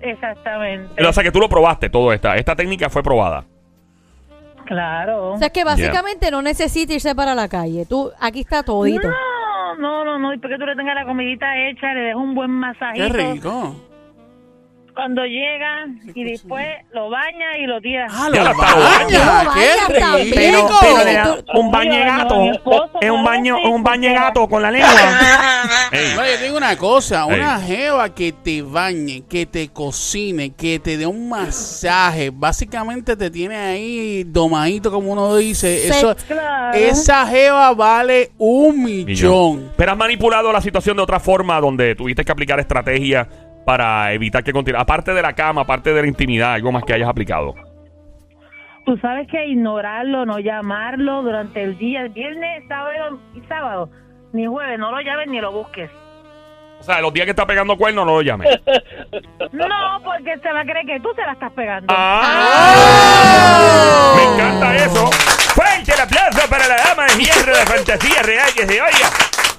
Exactamente. 0.00 1.04
O 1.04 1.12
sea 1.12 1.22
que 1.22 1.32
tú 1.32 1.40
lo 1.40 1.48
probaste 1.48 1.90
todo 1.90 2.12
esta. 2.12 2.36
Esta 2.36 2.54
técnica 2.54 2.88
fue 2.88 3.02
probada. 3.02 3.44
Claro. 4.66 5.32
O 5.32 5.38
sea, 5.38 5.46
es 5.46 5.52
que 5.52 5.64
básicamente 5.64 6.30
no 6.30 6.42
necesita 6.42 6.92
irse 6.92 7.14
para 7.14 7.34
la 7.34 7.48
calle. 7.48 7.86
Tú, 7.86 8.10
aquí 8.20 8.40
está 8.40 8.62
todito. 8.62 9.08
No, 9.08 9.76
no, 9.78 10.04
no, 10.04 10.18
no. 10.18 10.34
Y 10.34 10.38
porque 10.38 10.56
tú 10.58 10.66
le 10.66 10.74
tengas 10.74 10.94
la 10.94 11.04
comidita 11.04 11.46
hecha, 11.56 11.94
le 11.94 12.00
dejas 12.00 12.20
un 12.20 12.34
buen 12.34 12.50
masajito. 12.50 13.06
Qué 13.06 13.12
rico. 13.12 13.76
Cuando 14.96 15.26
llega 15.26 15.86
y 16.14 16.24
después 16.24 16.66
lo 16.94 17.10
baña 17.10 17.58
y 17.62 17.66
lo 17.66 17.78
tira. 17.82 18.06
Ah, 18.10 18.30
lo 18.30 18.42
baña. 18.42 19.52
Qué 19.54 19.94
rico. 19.94 20.06
Pero, 20.34 20.68
pero 20.80 21.04
le 21.04 21.12
da 21.12 21.36
Tú- 21.36 21.60
un 21.60 21.70
baño 21.70 21.92
de 21.92 22.04
gato. 22.06 22.40
Mi 22.40 22.48
esposo, 22.48 22.90
Es 23.02 23.10
un 23.10 23.22
baño, 23.22 23.56
un 23.70 23.82
baño 23.84 24.08
de 24.08 24.14
porque- 24.14 24.26
gato 24.26 24.48
con 24.48 24.62
la 24.62 24.70
lengua. 24.70 24.88
No, 26.16 26.24
yo 26.26 26.36
te 26.38 26.44
digo 26.44 26.56
una 26.56 26.76
cosa, 26.76 27.26
una 27.26 27.60
jeva 27.60 28.12
que 28.14 28.32
te 28.32 28.62
bañe, 28.62 29.22
que 29.28 29.46
te 29.46 29.68
cocine, 29.68 30.50
que 30.54 30.78
te 30.78 30.96
dé 30.96 31.06
un 31.06 31.28
masaje, 31.28 32.30
básicamente 32.32 33.16
te 33.16 33.30
tiene 33.30 33.56
ahí 33.56 34.24
domadito 34.24 34.90
como 34.90 35.12
uno 35.12 35.36
dice, 35.36 35.86
eso, 35.88 36.16
esa 36.74 37.26
jeva 37.26 37.72
vale 37.74 38.30
un 38.38 38.82
millón. 38.82 39.06
millón. 39.06 39.72
Pero 39.76 39.92
has 39.92 39.98
manipulado 39.98 40.52
la 40.52 40.60
situación 40.60 40.96
de 40.96 41.02
otra 41.02 41.20
forma 41.20 41.60
donde 41.60 41.94
tuviste 41.94 42.24
que 42.24 42.32
aplicar 42.32 42.58
estrategia 42.60 43.28
para 43.66 44.12
evitar 44.12 44.44
que 44.44 44.52
continúe. 44.52 44.78
Aparte 44.78 45.12
de 45.12 45.20
la 45.20 45.32
cama, 45.34 45.62
aparte 45.62 45.92
de 45.92 46.00
la 46.00 46.06
intimidad, 46.06 46.54
algo 46.54 46.70
más 46.70 46.84
que 46.84 46.94
hayas 46.94 47.08
aplicado. 47.08 47.54
Tú 48.86 48.96
sabes 48.98 49.26
que 49.28 49.44
ignorarlo, 49.44 50.24
no 50.24 50.38
llamarlo 50.38 51.22
durante 51.22 51.64
el 51.64 51.76
día, 51.76 52.06
viernes, 52.06 52.62
sábado 52.68 53.18
y 53.34 53.40
sábado, 53.48 53.90
ni 54.32 54.46
jueves, 54.46 54.78
no 54.78 54.92
lo 54.92 55.00
llames 55.00 55.26
ni 55.26 55.40
lo 55.40 55.50
busques. 55.50 55.90
O 56.78 56.82
sea, 56.84 57.00
los 57.00 57.12
días 57.12 57.24
que 57.24 57.30
está 57.30 57.44
pegando 57.44 57.76
cuernos 57.76 58.06
no 58.06 58.14
lo 58.14 58.22
llames. 58.22 58.48
No, 59.52 59.66
porque 60.04 60.38
se 60.38 60.52
va 60.52 60.60
a 60.60 60.64
creer 60.64 60.86
que 60.86 61.00
tú 61.00 61.08
se 61.14 61.22
la 61.22 61.32
estás 61.32 61.50
pegando. 61.52 61.92
¡Ah! 61.96 62.74
Me 64.16 64.24
encanta 64.34 64.76
eso. 64.76 65.10
Fuerte 65.54 65.92
el 65.92 66.00
aplauso 66.00 66.48
para 66.48 66.68
la 66.68 66.76
dama 66.76 67.06
de 67.06 67.24
hierro 67.24 67.56
de 67.56 67.64
fantasía 67.66 68.22
real 68.22 68.48
que 68.54 68.66
se 68.66 68.80
oiga. 68.80 68.95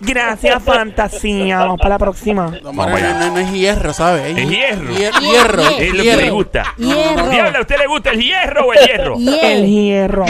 Gracias, 0.08 0.64
fantasía. 0.64 1.60
Vamos 1.60 1.78
para 1.78 1.90
la 1.90 2.00
próxima. 2.00 2.46
No, 2.48 2.72
Vamos 2.74 2.76
María, 2.92 3.10
allá. 3.18 3.20
no, 3.28 3.32
no 3.34 3.40
es 3.40 3.52
hierro, 3.52 3.94
¿sabes? 3.94 4.38
Es 4.38 4.50
hierro. 4.50 4.90
Hier- 4.94 5.12
Hier- 5.12 5.22
hierro. 5.22 5.62
hier- 5.64 5.82
Es 5.82 5.90
lo 5.92 5.98
que 5.98 6.04
hierro. 6.04 6.22
le 6.22 6.30
gusta. 6.32 6.64
Hierro. 6.78 7.30
Diablo, 7.30 7.58
¿a 7.58 7.62
usted 7.62 7.78
le 7.78 7.88
gusta 7.88 8.10
el 8.12 8.20
hierro 8.22 8.66
o 8.68 8.74
el 8.74 8.80
hierro? 8.88 9.16
El 9.44 9.66
hierro. 9.66 10.24
Ok, 10.24 10.30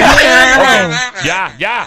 ya, 1.25 1.53
ya. 1.57 1.86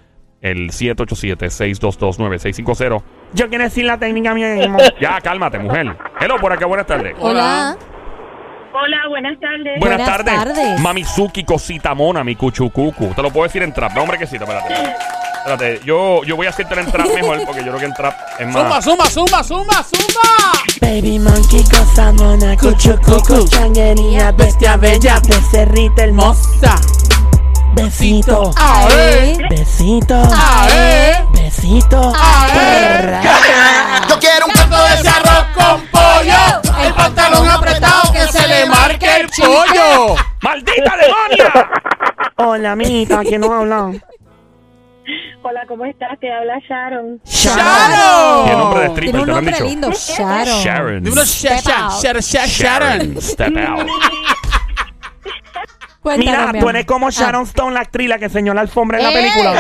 El 0.43 0.71
787-622-9650. 0.71 3.03
Yo 3.33 3.49
quiero 3.49 3.65
decir 3.65 3.85
la 3.85 3.99
técnica 3.99 4.35
mía 4.35 4.55
mismo. 4.55 4.79
Ya, 5.01 5.21
cálmate, 5.21 5.59
mujer. 5.59 5.97
Hello, 6.21 6.37
por 6.39 6.53
acá, 6.53 6.67
buenas 6.67 6.87
tardes. 6.87 7.15
Hola. 7.19 7.77
Hola, 8.75 8.97
buenas 9.09 9.39
tardes. 9.39 9.79
Buenas, 9.79 9.99
Buenas 9.99 10.25
tardes. 10.25 10.35
tardes. 10.35 10.81
Mamizuki, 10.81 11.45
cosita 11.45 11.95
mona, 11.95 12.25
mi 12.25 12.35
cuchucucu. 12.35 13.09
Te 13.15 13.23
lo 13.23 13.31
puedo 13.31 13.45
decir 13.45 13.63
en 13.63 13.73
trap. 13.73 13.93
No, 13.95 14.03
hombre, 14.03 14.19
que 14.19 14.27
sí, 14.27 14.37
espérate. 14.37 14.75
Espérate, 15.37 15.81
yo, 15.85 16.23
yo 16.25 16.37
voy 16.37 16.47
a 16.47 16.51
hacerte 16.51 16.79
en 16.79 16.87
trap 16.87 17.07
mejor 17.15 17.45
porque 17.45 17.61
yo 17.65 17.69
creo 17.69 17.79
que 17.79 17.85
en 17.87 17.95
trap 17.95 18.15
es 18.39 18.47
más. 18.49 18.85
zumba, 18.85 19.07
zumba, 19.07 19.43
zumba, 19.45 19.83
zumba. 19.83 20.53
Baby 20.81 21.19
monkey, 21.19 21.63
cosa 21.65 22.13
mona, 22.13 22.57
cuchu, 22.57 22.97
cucu, 23.01 23.47
changuería, 23.49 24.31
bestia 24.33 24.77
bella, 24.77 25.21
becerrita 25.29 26.05
hermosa. 26.05 26.77
Besito, 27.75 28.51
Ae, 28.57 29.37
besito, 29.49 30.15
ae, 30.37 31.25
besito. 31.33 32.13
ae. 32.15 33.21
Yo 34.09 34.19
quiero 34.19 34.47
un 34.47 34.53
Canto 34.53 34.77
de 34.85 34.95
ese 34.95 35.09
arroz 35.09 35.47
con 35.55 35.81
pollo, 35.87 36.83
el 36.85 36.95
pantalón 36.95 37.49
apretado 37.49 38.13
que 38.13 38.21
se 38.29 38.47
le 38.47 38.67
marque 38.67 39.17
el 39.21 39.29
pollo. 39.29 40.17
¡Maldita 40.43 40.93
demonia! 40.97 41.71
Hola, 42.37 42.73
amiguita, 42.73 43.21
¿quién 43.23 43.41
nos 43.41 43.51
habla? 43.51 43.91
Hola, 45.45 45.63
¿cómo 45.67 45.85
estás? 45.85 46.19
Te 46.21 46.33
habla 46.33 46.55
Sharon. 46.69 47.21
¡Sharon! 47.25 48.47
¿Qué 48.49 48.53
nombre 48.55 48.81
de 48.81 48.89
Tiene 48.91 49.09
stripper 49.09 49.21
un 49.21 49.27
te 49.27 49.33
lo 49.33 49.37
han 49.39 49.45
nombre 49.45 49.53
dicho? 49.55 49.65
lindo, 49.65 49.91
Sharon. 49.91 50.63
Sharon. 50.63 51.27
Step 51.27 51.67
out. 51.67 51.93
Sharon. 52.47 53.21
Step 53.21 53.57
out. 53.57 53.89
Mira, 56.05 56.47
mi 56.49 56.59
tú 56.59 56.59
amor. 56.59 56.75
eres 56.75 56.87
como 56.87 57.07
Ah, 57.09 57.11
Sharon 57.13 57.45
Stone, 57.45 57.75
la 57.75 57.81
actriz, 57.81 58.09
la 58.09 58.19
que 58.19 58.25
enseñó 58.25 58.55
la 58.55 58.63
alfombra 58.63 58.99
en 58.99 59.05
la 59.05 59.11
¡Eh! 59.11 59.15
película. 59.15 59.55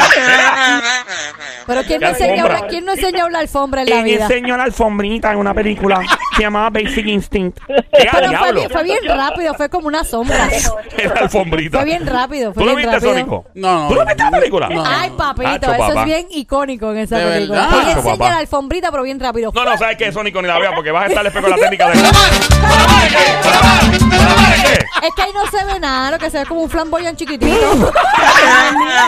Pero 1.66 1.82
¿quién 1.84 2.00
¿Qué 2.00 2.04
no, 2.06 2.11
enseñó 2.11 2.32
alfombra? 2.44 2.61
la, 2.61 2.66
¿quién 2.66 2.84
no 2.84 2.92
enseñó 2.92 3.28
la 3.28 3.38
alfombra 3.38 3.82
en 3.82 3.90
la 3.90 3.94
Ella 3.96 4.04
vida? 4.04 4.22
enseñó 4.25 4.56
la 4.56 4.64
alfombrita 4.64 5.30
en 5.32 5.38
una 5.38 5.54
película. 5.54 6.00
Se 6.36 6.42
llamaba 6.42 6.70
Basic 6.70 7.06
Instinct. 7.06 7.58
¿Qué 7.66 7.74
Pero 7.92 8.10
fue 8.10 8.28
diablo? 8.28 8.52
bien, 8.60 8.70
fue 8.70 8.82
bien 8.84 8.98
rápido, 9.06 9.54
fue 9.54 9.68
como 9.68 9.86
una 9.88 10.02
sombra. 10.04 10.48
Era 10.96 11.20
alfombrita. 11.20 11.78
Fue 11.78 11.84
bien 11.84 12.06
rápido, 12.06 12.52
fue 12.54 12.62
¿Tú 12.62 12.68
lo 12.70 12.74
bien 12.76 12.88
viste, 12.90 13.06
rápido. 13.06 13.12
Sónico? 13.12 13.44
No, 13.54 13.82
no. 13.82 13.88
¿Tú 13.88 13.94
lo 13.96 14.06
viste 14.06 14.22
en 14.22 14.30
la 14.30 14.38
película? 14.38 14.68
No. 14.70 14.84
Ay, 14.86 15.10
papito, 15.10 15.48
Hacho, 15.50 15.72
eso 15.72 15.78
papá. 15.88 16.00
es 16.00 16.04
bien 16.06 16.26
icónico 16.30 16.90
en 16.92 16.98
esa 16.98 17.18
¿De 17.18 17.24
película. 17.32 17.60
verdad? 17.62 17.78
Hacho, 17.80 17.90
enseña 17.98 18.16
papá. 18.16 18.30
la 18.30 18.36
alfombrita, 18.38 18.90
pero 18.90 19.02
bien 19.02 19.20
rápido. 19.20 19.52
No, 19.54 19.64
no, 19.64 19.76
¿sabes 19.76 19.96
qué, 19.98 20.10
Sónico? 20.12 20.40
Ni 20.40 20.48
la 20.48 20.58
vea 20.58 20.74
porque 20.74 20.90
vas 20.90 21.04
a 21.04 21.06
estar 21.08 21.22
después 21.22 21.42
con 21.42 21.50
la 21.50 21.56
técnica 21.58 21.88
de... 21.90 22.00
¿Para 22.02 23.08
qué? 23.08 23.16
¿Para 23.42 24.62
qué? 24.62 25.06
Es 25.06 25.14
que 25.16 25.22
ahí 25.22 25.30
no 25.34 25.46
se 25.50 25.64
ve 25.66 25.80
nada, 25.80 26.10
lo 26.12 26.18
que 26.18 26.30
se 26.30 26.38
ve 26.38 26.46
como 26.46 26.62
un 26.62 26.70
flamboyán 26.70 27.14
chiquitito. 27.16 27.92
Ay, 27.94 28.76
mira 28.78 29.06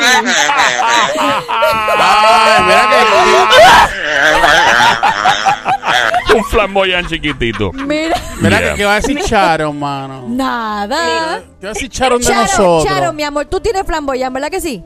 Un 6.35 6.45
flamboyán 6.45 7.07
chiquitito. 7.07 7.73
Mira. 7.73 8.17
Mira 8.41 8.59
Yeah. 8.61 8.71
que, 8.73 8.77
¿qué 8.79 8.85
va 8.85 8.93
a 8.93 8.97
decir 8.97 9.19
Sharon, 9.19 9.79
mano? 9.79 10.25
nada. 10.29 11.43
¿Qué 11.61 11.67
va 11.67 11.71
a 11.71 11.75
decir 11.75 11.89
Sharon 11.91 12.19
de 12.21 12.27
Charo, 12.27 12.41
nosotros? 12.43 12.85
Charo, 12.87 13.13
mi 13.13 13.23
amor, 13.23 13.47
tú 13.47 13.61
tienes 13.61 13.85
flamboyán, 13.87 14.33
¿verdad 14.33 14.51
que 14.51 14.61
sí? 14.61 14.83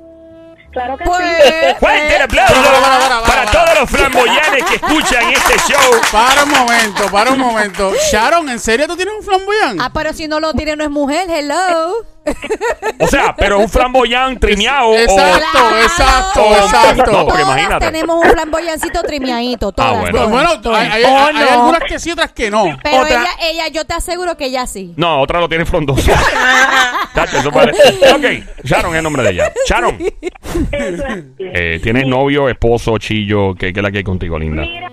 Claro 0.70 0.98
que 0.98 1.04
Pues, 1.04 1.78
Fuerte 1.80 2.16
el 2.16 2.22
aplauso 2.22 2.54
Para, 2.54 2.64
para, 2.80 2.82
para, 2.82 3.22
para 3.22 3.44
para. 3.44 3.50
todos 3.50 3.80
los 3.80 3.90
flamboyanes 3.90 4.64
que 4.64 4.74
escuchan 4.74 5.32
este 5.32 5.54
show. 5.72 6.00
Para 6.12 6.44
un 6.44 6.50
momento, 6.50 7.02
para 7.10 7.30
un 7.32 7.38
momento. 7.38 7.92
Sharon, 8.12 8.48
¿en 8.50 8.58
serio 8.60 8.86
tú 8.86 8.94
tienes 8.94 9.14
un 9.18 9.24
flamboyán? 9.24 9.80
Ah, 9.80 9.90
pero 9.92 10.12
si 10.12 10.28
no 10.28 10.40
lo 10.40 10.52
tiene, 10.52 10.76
no 10.76 10.84
es 10.84 10.90
mujer, 10.90 11.26
hello. 11.30 11.94
O 13.00 13.06
sea, 13.06 13.34
pero 13.36 13.56
es 13.58 13.62
un 13.64 13.68
flamboyán 13.68 14.38
trimeado. 14.38 14.94
Exacto, 14.94 15.58
exacto, 15.82 16.42
Oh, 16.44 16.54
exacto. 16.56 17.12
no, 17.12 17.26
porque 17.26 17.42
Todas 17.42 17.58
imagínate. 17.58 17.86
tenemos 17.86 18.24
un 18.24 18.30
flamboyancito 18.30 19.02
trimeadito, 19.02 19.72
todas. 19.72 20.00
bueno. 20.00 20.12
todas, 20.18 20.30
Bueno, 20.30 20.60
todas. 20.60 20.80
hay, 20.82 20.88
hay- 20.90 21.04
Oh, 21.06 21.26
hay 21.26 21.34
no. 21.34 21.50
algunas 21.50 21.80
que 21.84 21.98
sí, 21.98 22.10
otras 22.10 22.32
que 22.32 22.50
no. 22.50 22.64
Pero 22.82 23.02
Otra- 23.02 23.08
ella, 23.22 23.30
ella, 23.42 23.68
yo 23.68 23.84
te 23.84 23.94
aseguro 23.94 24.36
que 24.36 24.46
ella 24.46 24.66
sí. 24.66 24.92
No, 24.96 25.20
otra 25.20 25.40
lo 25.40 25.48
tiene 25.48 25.64
frondoso. 25.64 26.10
Tacho, 27.14 27.36
eso 27.40 27.50
parece. 27.52 27.82
Ok, 28.12 28.64
Sharon 28.64 28.92
es 28.92 28.98
el 28.98 29.02
nombre 29.04 29.22
de 29.22 29.30
ella. 29.30 29.52
Sharon, 29.66 29.98
eh, 31.38 31.80
¿tienes 31.82 32.06
novio, 32.06 32.48
esposo, 32.48 32.98
chillo? 32.98 33.54
¿Qué, 33.54 33.72
qué 33.72 33.80
es 33.80 33.84
la 33.84 33.90
que 33.90 33.98
hay 33.98 34.04
contigo, 34.04 34.38
linda? 34.38 34.62
Mira, 34.62 34.90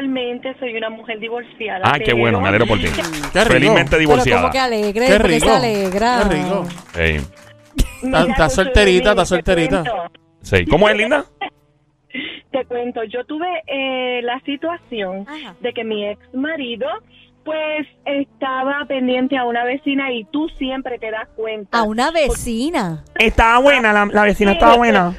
actualmente 0.00 0.54
soy 0.58 0.76
una 0.76 0.90
mujer 0.90 1.18
divorciada. 1.20 1.80
Ah, 1.84 1.98
qué 1.98 2.12
bueno, 2.14 2.40
me 2.40 2.48
alegro 2.48 2.66
por 2.66 2.78
ti. 2.78 2.84
Qué 2.86 3.02
rico. 3.02 3.52
Felizmente 3.52 3.90
Pero 3.90 4.00
divorciada. 4.00 4.40
como 4.42 4.52
que 4.52 4.58
alegre, 4.58 5.06
Qué 5.06 5.12
porque 5.16 5.28
rico. 5.34 5.46
se 5.46 5.52
alegra. 5.54 6.18
Qué 6.28 6.34
rico. 6.36 6.64
Ey, 6.98 7.20
Mira, 8.02 8.20
Está- 8.20 8.30
está 8.32 8.44
Josué, 8.44 8.64
solterita, 8.64 9.10
mira, 9.10 9.10
está 9.10 9.22
te 9.22 9.26
solterita. 9.26 9.82
cuento, 9.84 10.12
sí. 10.42 10.64
¿Cómo 10.66 10.88
es, 10.88 10.96
linda? 10.96 11.24
Te 12.50 12.64
cuento, 12.64 13.04
yo 13.04 13.24
tuve 13.26 13.46
eh, 13.68 14.22
la 14.22 14.40
situación 14.40 15.24
Ajá. 15.28 15.54
de 15.60 15.72
que 15.72 15.84
mi 15.84 16.04
ex 16.08 16.18
marido 16.34 16.88
pues 17.44 17.86
estaba 18.04 18.84
pendiente 18.88 19.36
a 19.36 19.44
una 19.44 19.62
vecina 19.64 20.10
y 20.12 20.24
tú 20.24 20.48
siempre 20.58 20.98
te 20.98 21.12
das 21.12 21.28
cuenta. 21.36 21.78
A 21.78 21.84
una 21.84 22.10
vecina. 22.10 23.04
Estaba 23.16 23.60
buena, 23.60 23.92
la, 23.92 24.04
la 24.06 24.22
vecina 24.24 24.52
estaba 24.52 24.76
buena. 24.76 25.14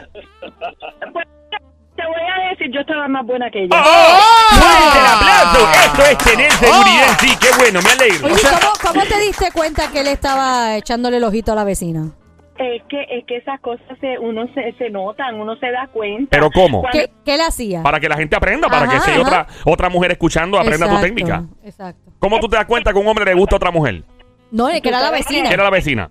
Decir, 2.61 2.75
yo 2.75 2.81
estaba 2.81 3.07
más 3.07 3.25
buena 3.25 3.49
que 3.49 3.63
ella. 3.63 3.69
¡Oh! 3.75 4.55
¡Fuerte 4.55 4.99
el 4.99 5.05
aplauso! 5.05 5.71
Esto 5.85 6.01
es 6.11 6.17
tener 6.17 6.51
seguridad 6.51 7.09
en 7.09 7.17
sí. 7.19 7.35
¡Qué 7.39 7.47
bueno! 7.57 7.79
Me 7.83 7.91
alegro. 7.91 8.27
Oye, 8.27 8.41
¿cómo, 8.43 8.73
¿cómo 8.93 9.05
te 9.05 9.19
diste 9.19 9.51
cuenta 9.51 9.91
que 9.91 10.01
él 10.01 10.07
estaba 10.07 10.75
echándole 10.77 11.17
el 11.17 11.23
ojito 11.23 11.51
a 11.51 11.55
la 11.55 11.63
vecina? 11.63 12.11
Es 12.57 12.83
que 12.89 13.01
es 13.09 13.25
que 13.25 13.37
esas 13.37 13.59
cosas 13.61 13.85
se, 13.99 14.19
uno 14.19 14.45
se, 14.53 14.73
se 14.77 14.89
notan, 14.91 15.39
uno 15.39 15.55
se 15.55 15.71
da 15.71 15.87
cuenta. 15.87 16.27
¿Pero 16.29 16.51
cómo? 16.51 16.81
Cuando- 16.81 16.99
¿Qué, 16.99 17.09
qué 17.25 17.37
le 17.37 17.43
hacía? 17.43 17.81
Para 17.81 17.99
que 17.99 18.07
la 18.07 18.17
gente 18.17 18.35
aprenda, 18.35 18.67
para 18.69 18.87
que 18.87 18.97
Ajá, 18.97 19.05
si 19.05 19.11
hay 19.11 19.17
otra, 19.19 19.47
otra 19.65 19.89
mujer 19.89 20.11
escuchando, 20.11 20.59
aprenda 20.59 20.87
tu 20.87 21.01
técnica. 21.01 21.43
Exacto. 21.63 22.11
¿Cómo 22.19 22.39
tú 22.39 22.47
te 22.47 22.57
das 22.57 22.65
cuenta 22.65 22.91
que 22.93 22.99
a 22.99 23.01
un 23.01 23.07
hombre 23.07 23.25
le 23.25 23.33
gusta 23.33 23.55
a 23.55 23.57
otra 23.57 23.71
mujer? 23.71 24.03
No, 24.51 24.69
es 24.69 24.79
que 24.81 24.89
era 24.89 25.01
la 25.01 25.09
vecina. 25.11 25.41
¿Quién 25.43 25.53
era 25.53 25.63
la 25.63 25.69
vecina? 25.71 26.09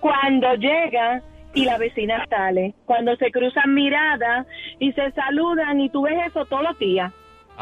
cuando 0.00 0.54
llega 0.54 1.22
y 1.54 1.64
la 1.64 1.78
vecina 1.78 2.24
sale, 2.30 2.74
cuando 2.86 3.16
se 3.16 3.30
cruzan 3.30 3.74
miradas 3.74 4.46
y 4.78 4.92
se 4.92 5.10
saludan 5.12 5.80
y 5.80 5.90
tú 5.90 6.02
ves 6.02 6.14
eso 6.28 6.44
todos 6.46 6.62
los 6.62 6.78
días. 6.78 7.12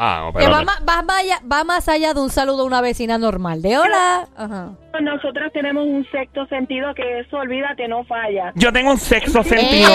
Ah, 0.01 0.31
no, 0.33 0.39
Que 0.39 0.47
va, 0.47 0.63
más 0.63 1.19
allá, 1.19 1.41
va 1.51 1.65
más 1.65 1.89
allá 1.89 2.13
de 2.13 2.21
un 2.21 2.29
saludo 2.29 2.61
a 2.63 2.65
una 2.65 2.79
vecina 2.79 3.17
normal. 3.17 3.61
De 3.61 3.77
hola. 3.77 4.29
Ajá. 4.37 4.69
Nosotros 5.01 5.51
tenemos 5.51 5.85
un 5.85 6.07
sexto 6.09 6.45
sentido 6.45 6.93
que 6.93 7.19
eso, 7.19 7.35
olvídate, 7.35 7.85
no 7.89 8.05
falla. 8.05 8.53
Yo 8.55 8.71
tengo 8.71 8.91
un 8.91 8.97
sexo 8.97 9.43
sentido. 9.43 9.89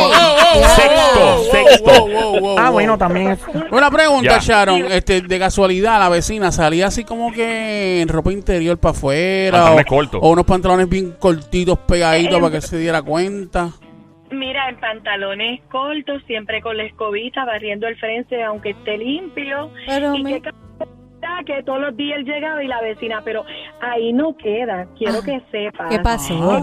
Sexto, 0.76 1.44
sexto. 1.50 1.90
wow, 2.06 2.10
wow, 2.10 2.40
wow, 2.40 2.58
Ah, 2.58 2.68
bueno, 2.68 2.98
también 2.98 3.30
es. 3.30 3.40
Una 3.70 3.90
pregunta, 3.90 4.32
Ya. 4.32 4.38
Sharon. 4.40 4.92
Este, 4.92 5.22
de 5.22 5.38
casualidad, 5.38 5.98
la 5.98 6.10
vecina 6.10 6.52
salía 6.52 6.88
así 6.88 7.04
como 7.04 7.32
que 7.32 8.02
en 8.02 8.08
ropa 8.08 8.30
interior 8.30 8.76
para 8.76 8.90
afuera. 8.90 9.74
Pantalones 9.74 10.12
o, 10.14 10.18
o 10.18 10.30
unos 10.32 10.44
pantalones 10.44 10.86
bien 10.86 11.12
cortitos, 11.12 11.78
pegaditos 11.78 12.40
para 12.40 12.52
que 12.52 12.60
se 12.60 12.76
diera 12.76 13.00
cuenta. 13.00 13.70
Mira, 14.34 14.68
en 14.68 14.76
pantalones 14.80 15.60
cortos, 15.70 16.22
siempre 16.26 16.60
con 16.60 16.76
la 16.76 16.84
escobita, 16.84 17.44
barriendo 17.44 17.86
el 17.86 17.96
frente 17.96 18.42
aunque 18.42 18.70
esté 18.70 18.98
limpio. 18.98 19.70
Pero 19.86 20.14
y 20.14 20.22
me- 20.22 20.40
que, 20.42 20.50
que 21.46 21.62
todos 21.62 21.80
los 21.80 21.96
días 21.96 22.18
él 22.18 22.24
llegaba 22.24 22.62
y 22.62 22.66
la 22.68 22.80
vecina, 22.82 23.22
pero 23.24 23.44
ahí 23.80 24.12
no 24.12 24.36
queda, 24.36 24.86
quiero 24.98 25.18
Ah, 25.20 25.24
que 25.24 25.40
sepas. 25.50 25.90
¿Qué 25.90 25.98
pasó? 26.00 26.62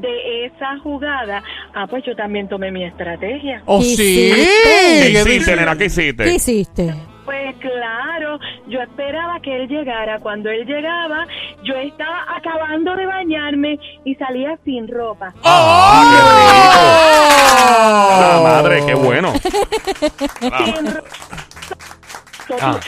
De 0.00 0.46
esa 0.46 0.76
jugada, 0.80 1.42
ah, 1.72 1.86
pues 1.86 2.04
yo 2.04 2.16
también 2.16 2.48
tomé 2.48 2.72
mi 2.72 2.82
estrategia. 2.84 3.62
¿Oh, 3.66 3.78
¿Qué 3.78 3.84
sí? 3.84 3.92
hiciste? 4.02 4.34
¿Qué 4.64 5.12
¿Qué 5.12 5.20
hiciste, 5.20 5.56
nena? 5.56 5.76
¿Qué 5.78 5.84
hiciste? 5.84 6.24
¿Qué 6.24 6.34
hiciste? 6.34 6.94
Pues 7.26 7.56
claro, 7.56 8.38
yo 8.68 8.80
esperaba 8.80 9.40
que 9.40 9.54
él 9.54 9.68
llegara. 9.68 10.18
Cuando 10.20 10.48
él 10.48 10.64
llegaba, 10.64 11.26
yo 11.64 11.74
estaba 11.74 12.24
acabando 12.34 12.96
de 12.96 13.04
bañarme 13.04 13.78
y 14.04 14.14
salía 14.14 14.56
sin 14.64 14.88
ropa. 14.88 15.34
¡Ah, 15.44 16.04
qué 16.10 16.18
rico! 16.62 16.80
¡Oh! 17.68 18.20
La 18.20 18.40
madre, 18.42 18.86
qué 18.86 18.94
bueno. 18.94 19.32
Ah. 20.52 20.64
Sin 20.64 20.86
ropa. 20.86 21.08
Ah. 22.60 22.78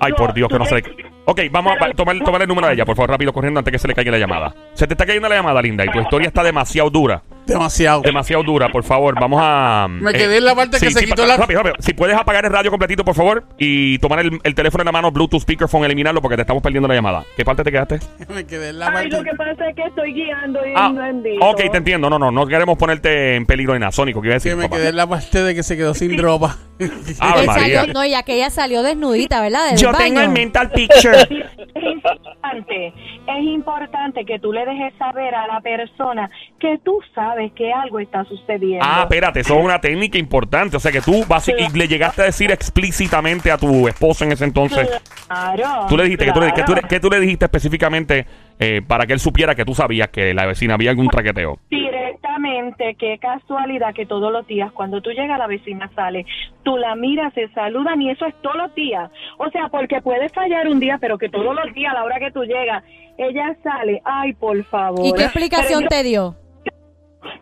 Ay, 0.00 0.12
por 0.14 0.32
Dios, 0.32 0.48
que 0.48 0.58
no 0.58 0.64
se 0.64 0.76
le... 0.76 0.82
Ok, 1.26 1.40
vamos 1.50 1.74
a 1.78 1.90
tomar, 1.90 2.18
tomar 2.20 2.40
el 2.40 2.48
número 2.48 2.68
de 2.68 2.74
ella, 2.74 2.86
por 2.86 2.96
favor, 2.96 3.10
rápido, 3.10 3.32
corriendo, 3.32 3.58
antes 3.58 3.72
que 3.72 3.78
se 3.78 3.88
le 3.88 3.94
caiga 3.94 4.12
la 4.12 4.18
llamada. 4.18 4.54
Se 4.72 4.86
te 4.86 4.94
está 4.94 5.04
cayendo 5.04 5.28
la 5.28 5.36
llamada, 5.36 5.60
linda, 5.60 5.84
y 5.84 5.90
tu 5.90 6.00
historia 6.00 6.28
está 6.28 6.42
demasiado 6.42 6.88
dura. 6.88 7.22
Demasiado. 7.48 8.02
Demasiado 8.02 8.42
dura, 8.42 8.68
por 8.70 8.84
favor, 8.84 9.14
vamos 9.20 9.40
a... 9.42 9.86
Me 9.88 10.12
quedé 10.12 10.36
en 10.38 10.44
la 10.44 10.54
parte 10.54 10.78
que 10.78 10.90
se 10.90 11.04
quitó 11.04 11.22
pa- 11.22 11.28
la- 11.28 11.36
Rápido, 11.36 11.62
rápido. 11.62 11.76
Si 11.80 11.94
puedes 11.94 12.16
apagar 12.16 12.44
el 12.44 12.52
radio 12.52 12.70
completito, 12.70 13.04
por 13.04 13.14
favor, 13.14 13.44
y 13.58 13.98
tomar 13.98 14.20
el, 14.20 14.38
el 14.42 14.54
teléfono 14.54 14.82
en 14.82 14.86
la 14.86 14.92
mano, 14.92 15.10
Bluetooth, 15.10 15.40
speakerphone, 15.42 15.84
eliminarlo, 15.84 16.20
porque 16.20 16.36
te 16.36 16.42
estamos 16.42 16.62
perdiendo 16.62 16.88
la 16.88 16.94
llamada. 16.94 17.24
¿Qué 17.36 17.44
parte 17.44 17.64
te 17.64 17.72
quedaste? 17.72 17.98
Me 18.34 18.44
quedé 18.46 18.70
en 18.70 18.78
la 18.78 18.88
Ay, 18.88 19.08
lo 19.08 19.16
parte. 19.18 19.30
que 19.30 19.36
pasa 19.36 19.68
es 19.68 19.76
que 19.76 19.82
estoy 19.82 20.12
guiando 20.14 20.60
y 20.66 20.72
Ah, 20.76 20.90
no 20.92 21.04
entiendo. 21.04 21.46
ok, 21.46 21.56
te 21.70 21.76
entiendo. 21.78 22.10
No, 22.10 22.18
no, 22.18 22.30
no 22.30 22.46
queremos 22.46 22.76
ponerte 22.78 23.36
en 23.36 23.46
peligro 23.46 23.74
ni 23.74 23.80
nada. 23.80 23.92
Sónico, 23.92 24.20
¿qué 24.20 24.28
iba 24.28 24.34
a 24.34 24.36
decir, 24.36 24.52
Que 24.52 24.56
me 24.56 24.64
papá? 24.64 24.76
quedé 24.76 24.88
en 24.90 24.96
la 24.96 25.06
parte 25.06 25.42
de 25.42 25.54
que 25.54 25.62
se 25.62 25.76
quedó 25.76 25.94
sin 25.94 26.16
ropa. 26.18 26.56
Ave 27.20 27.40
Que 27.40 27.46
María. 27.46 27.80
salió- 27.80 27.92
no, 27.94 28.04
ya 28.06 28.22
que 28.22 28.34
ella 28.34 28.50
salió 28.50 28.82
desnudita, 28.82 29.40
¿verdad? 29.40 29.70
Del 29.70 29.78
Yo 29.78 29.88
baño. 29.92 29.98
tengo 30.04 30.20
el 30.20 30.28
mental 30.30 30.70
picture. 30.70 31.18
Es 31.78 31.84
importante, 31.84 32.86
es 32.88 33.44
importante 33.44 34.24
que 34.24 34.38
tú 34.38 34.52
le 34.52 34.64
dejes 34.64 34.92
saber 34.98 35.34
a 35.34 35.46
la 35.46 35.60
persona 35.60 36.28
que 36.58 36.78
tú 36.84 36.98
sabes 37.14 37.37
que 37.54 37.72
algo 37.72 37.98
está 38.00 38.24
sucediendo. 38.24 38.84
Ah, 38.86 39.00
espérate, 39.02 39.40
eso 39.40 39.58
es 39.58 39.64
una 39.64 39.80
técnica 39.80 40.18
importante. 40.18 40.76
O 40.76 40.80
sea, 40.80 40.92
que 40.92 41.00
tú 41.00 41.24
basi- 41.24 41.54
y 41.58 41.76
le 41.76 41.88
llegaste 41.88 42.22
a 42.22 42.24
decir 42.26 42.50
explícitamente 42.50 43.50
a 43.50 43.56
tu 43.58 43.88
esposo 43.88 44.24
en 44.24 44.32
ese 44.32 44.44
entonces. 44.44 44.88
Claro. 45.26 45.86
Tú 45.88 45.96
le 45.96 46.04
dijiste, 46.04 46.24
que 46.26 46.32
tú 46.32 46.40
le, 46.40 46.52
que 46.52 46.62
tú 46.64 46.72
le- 46.74 46.80
claro. 46.80 46.88
que 46.88 47.00
tú 47.00 47.10
le 47.10 47.20
dijiste 47.20 47.44
específicamente 47.44 48.26
eh, 48.58 48.82
para 48.86 49.06
que 49.06 49.12
él 49.12 49.20
supiera 49.20 49.54
que 49.54 49.64
tú 49.64 49.74
sabías 49.74 50.08
que 50.08 50.34
la 50.34 50.46
vecina 50.46 50.74
había 50.74 50.90
algún 50.90 51.08
traqueteo. 51.08 51.58
Directamente, 51.70 52.96
qué 52.98 53.18
casualidad 53.18 53.94
que 53.94 54.06
todos 54.06 54.32
los 54.32 54.46
días 54.46 54.70
cuando 54.72 55.00
tú 55.00 55.10
llegas 55.10 55.38
la 55.38 55.46
vecina 55.46 55.90
sale, 55.94 56.24
tú 56.62 56.76
la 56.76 56.94
miras, 56.96 57.32
se 57.34 57.48
saludan 57.48 58.00
y 58.02 58.10
eso 58.10 58.26
es 58.26 58.34
todos 58.42 58.56
los 58.56 58.74
días. 58.74 59.10
O 59.38 59.48
sea, 59.50 59.68
porque 59.68 60.00
puede 60.00 60.28
fallar 60.30 60.68
un 60.68 60.80
día, 60.80 60.98
pero 61.00 61.18
que 61.18 61.28
todos 61.28 61.54
los 61.54 61.72
días 61.74 61.92
a 61.92 61.94
la 61.94 62.04
hora 62.04 62.18
que 62.18 62.30
tú 62.32 62.42
llegas, 62.44 62.82
ella 63.16 63.56
sale, 63.62 64.00
ay, 64.04 64.32
por 64.34 64.62
favor. 64.66 65.04
¿Y 65.06 65.12
qué 65.12 65.24
explicación 65.24 65.82
yo 65.82 65.88
te 65.88 66.02
dio? 66.02 66.36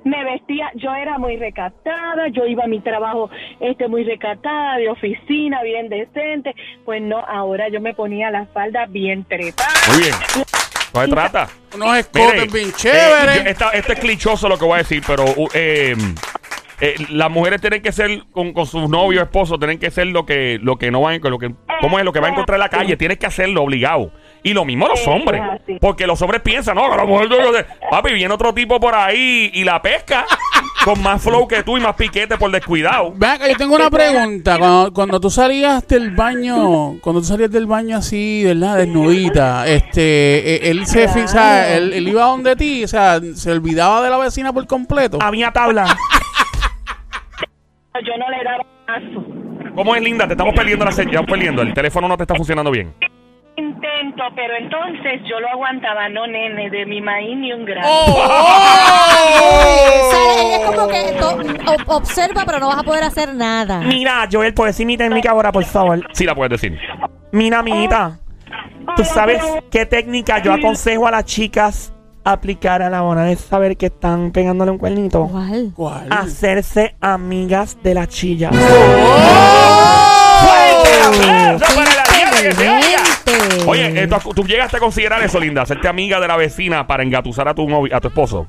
Me 0.05 0.25
vestía, 0.25 0.71
yo 0.75 0.95
era 0.95 1.19
muy 1.19 1.37
recatada, 1.37 2.29
yo 2.29 2.47
iba 2.47 2.65
a 2.65 2.67
mi 2.69 2.81
trabajo 2.81 3.31
este 3.61 3.89
muy 3.89 4.05
recatada, 4.05 4.77
de 4.77 4.89
oficina, 4.89 5.63
bien 5.63 5.89
decente. 5.89 6.55
Pues 6.85 7.03
no, 7.03 7.19
ahora 7.19 7.69
yo 7.69 7.81
me 7.81 7.95
ponía 7.95 8.31
la 8.31 8.47
falda 8.47 8.87
bien 8.87 9.25
trepada. 9.25 9.69
Muy 9.93 10.03
bien. 10.03 10.15
No 10.95 11.03
se 11.03 11.09
trata. 11.09 11.49
Unos 11.75 11.97
escotes 11.99 12.35
Mire, 12.35 12.47
bien 12.53 12.69
eh, 12.69 12.73
chéveres. 12.75 13.47
esta- 13.47 13.71
esto 13.71 13.93
es 13.93 13.99
clichoso 14.01 14.49
lo 14.49 14.59
que 14.59 14.65
voy 14.65 14.75
a 14.75 14.79
decir, 14.79 15.03
pero 15.07 15.25
uh, 15.25 15.49
eh, 15.53 15.95
eh, 16.81 16.95
las 17.11 17.31
mujeres 17.31 17.61
tienen 17.61 17.83
que 17.83 17.93
ser 17.93 18.23
con, 18.33 18.53
con 18.53 18.65
sus 18.67 18.89
novios, 18.89 19.23
esposos, 19.25 19.59
tienen 19.59 19.79
que 19.79 19.91
ser 19.91 20.07
lo 20.07 20.25
que, 20.25 20.59
lo 20.63 20.77
que 20.77 20.91
no 20.91 21.03
van, 21.03 21.21
lo 21.23 21.39
que, 21.39 21.53
¿cómo 21.81 21.99
es? 21.99 22.05
Lo 22.05 22.13
que 22.13 22.21
va 22.21 22.29
a 22.29 22.31
encontrar 22.31 22.57
en 22.57 22.61
la 22.61 22.69
calle, 22.71 22.97
tienes 22.97 23.19
que 23.19 23.27
hacerlo 23.27 23.63
obligado. 23.63 24.11
Y 24.47 24.55
lo 24.55 24.65
mismo 24.65 24.87
los 24.87 25.01
Es 25.01 25.09
hombres, 25.09 25.43
porque 25.81 26.07
los 26.07 26.23
hombres 26.23 26.41
piensan, 26.41 26.77
no, 26.77 26.89
que 26.89 26.97
la 26.97 27.05
mujer 27.05 27.29
debe 27.29 27.51
de- 27.53 27.67
papi, 27.91 28.13
viene 28.13 28.33
otro 28.33 28.55
tipo 28.55 28.79
por 28.79 28.95
ahí 28.95 29.51
y 29.53 29.65
la 29.65 29.83
pesca 29.83 30.25
con 30.85 31.03
más 31.03 31.21
flow 31.21 31.49
que 31.49 31.65
tú 31.65 31.77
y 31.77 31.81
más 31.81 31.97
piquete 31.97 32.37
por 32.39 32.53
descuidado. 32.53 33.13
Ven 33.17 33.31
acá, 33.31 33.49
yo 33.49 33.57
tengo 33.57 33.75
una 33.75 33.91
pregunta. 33.91 34.57
Cuando, 34.57 34.93
cuando 34.93 35.21
tú 35.21 35.31
salías 35.31 35.89
del 35.89 36.13
baño, 36.13 36.99
cuando 37.01 37.21
tú 37.23 37.27
salías 37.27 37.51
del 37.51 37.67
baño 37.67 37.97
así, 37.97 38.45
¿verdad? 38.45 38.77
Desnudita, 38.77 39.67
este, 39.67 40.55
eh, 40.67 40.71
él 40.71 40.87
se 40.87 41.09
fija, 41.09 41.75
él, 41.75 41.93
él 41.93 42.07
iba 42.07 42.23
donde 42.27 42.55
ti, 42.55 42.85
o 42.85 42.89
sea, 42.89 43.19
se 43.35 43.51
olvidaba 43.51 44.01
de 44.01 44.11
la 44.11 44.19
vecina 44.19 44.53
por 44.53 44.65
completo. 44.69 45.19
Había 45.21 45.51
tabla. 45.51 45.87
Yo 47.95 48.13
no 48.19 48.31
le 48.31 48.45
daba 48.45 48.65
caso. 48.87 49.75
¿Cómo 49.75 49.97
es 49.97 50.03
linda? 50.03 50.27
Te 50.27 50.35
estamos 50.35 50.55
perdiendo 50.55 50.85
la 50.85 50.93
señal, 50.93 51.15
estamos 51.15 51.31
perdiendo. 51.31 51.63
El 51.63 51.75
teléfono 51.75 52.07
no 52.07 52.17
te 52.17 52.23
está 52.23 52.35
funcionando 52.37 52.71
bien. 52.71 52.95
Intento, 53.77 54.25
pero 54.35 54.57
entonces 54.59 55.21
yo 55.29 55.39
lo 55.39 55.49
aguantaba, 55.49 56.09
no 56.09 56.27
nene, 56.27 56.71
de 56.71 56.87
mi 56.87 57.01
maíz 57.03 57.37
ni 57.37 57.53
un 57.53 57.65
gramo. 57.65 57.87
O 59.19 60.11
sea, 60.11 60.43
ella 60.43 60.57
es 60.59 60.65
como 60.67 60.89
que 60.89 61.03
to- 61.19 61.39
ob- 61.73 61.85
observa, 61.89 62.45
pero 62.47 62.59
no 62.59 62.69
vas 62.69 62.79
a 62.79 62.83
poder 62.83 63.05
hacer 63.05 63.35
nada. 63.35 63.81
Mira, 63.81 64.27
Joel, 64.31 64.55
¿puedes 64.55 64.75
decir 64.77 64.87
mi 64.87 64.97
técnica 64.97 65.31
ahora, 65.31 65.53
por 65.53 65.65
favor? 65.65 66.01
Sí 66.13 66.25
la 66.25 66.35
puedes 66.35 66.51
decir. 66.61 66.79
Mira, 67.33 67.59
amiguita. 67.61 68.19
¿Tú 68.97 69.05
sabes 69.05 69.43
qué 69.71 69.85
técnica 69.87 70.41
yo 70.43 70.53
aconsejo 70.53 71.07
a 71.07 71.11
las 71.11 71.25
chicas 71.25 71.93
aplicar 72.25 72.83
a 72.83 72.91
la 72.91 73.03
hora 73.03 73.23
de 73.25 73.37
saber 73.37 73.77
que 73.77 73.87
están 73.87 74.31
pegándole 74.33 74.71
un 74.71 74.79
cuernito? 74.79 75.27
¿Cuál? 75.29 75.73
¿Cuál? 75.75 76.07
Hacerse 76.11 76.95
amigas 77.01 77.77
de 77.83 77.95
la 77.95 78.07
chilla. 78.07 78.51
¡Fuerte 80.41 80.91
aplauso 81.03 81.65
para 81.75 81.95
la 81.95 82.05
diabla 82.17 82.41
que 82.43 82.53
se 82.53 82.69
oiga! 82.69 83.03
Oye, 83.67 84.03
eh, 84.03 84.09
¿tú, 84.09 84.35
tú 84.35 84.43
llegaste 84.45 84.77
a 84.77 84.81
considerar 84.81 85.23
eso, 85.23 85.41
Linda, 85.41 85.63
hacerte 85.63 85.89
amiga 85.89 86.21
de 86.21 86.29
la 86.29 86.37
vecina 86.37 86.87
para 86.87 87.03
engatusar 87.03 87.49
a 87.49 87.55
tu 87.55 87.69
novio, 87.69 87.95
a 87.95 88.01
tu 88.01 88.09
esposo. 88.09 88.47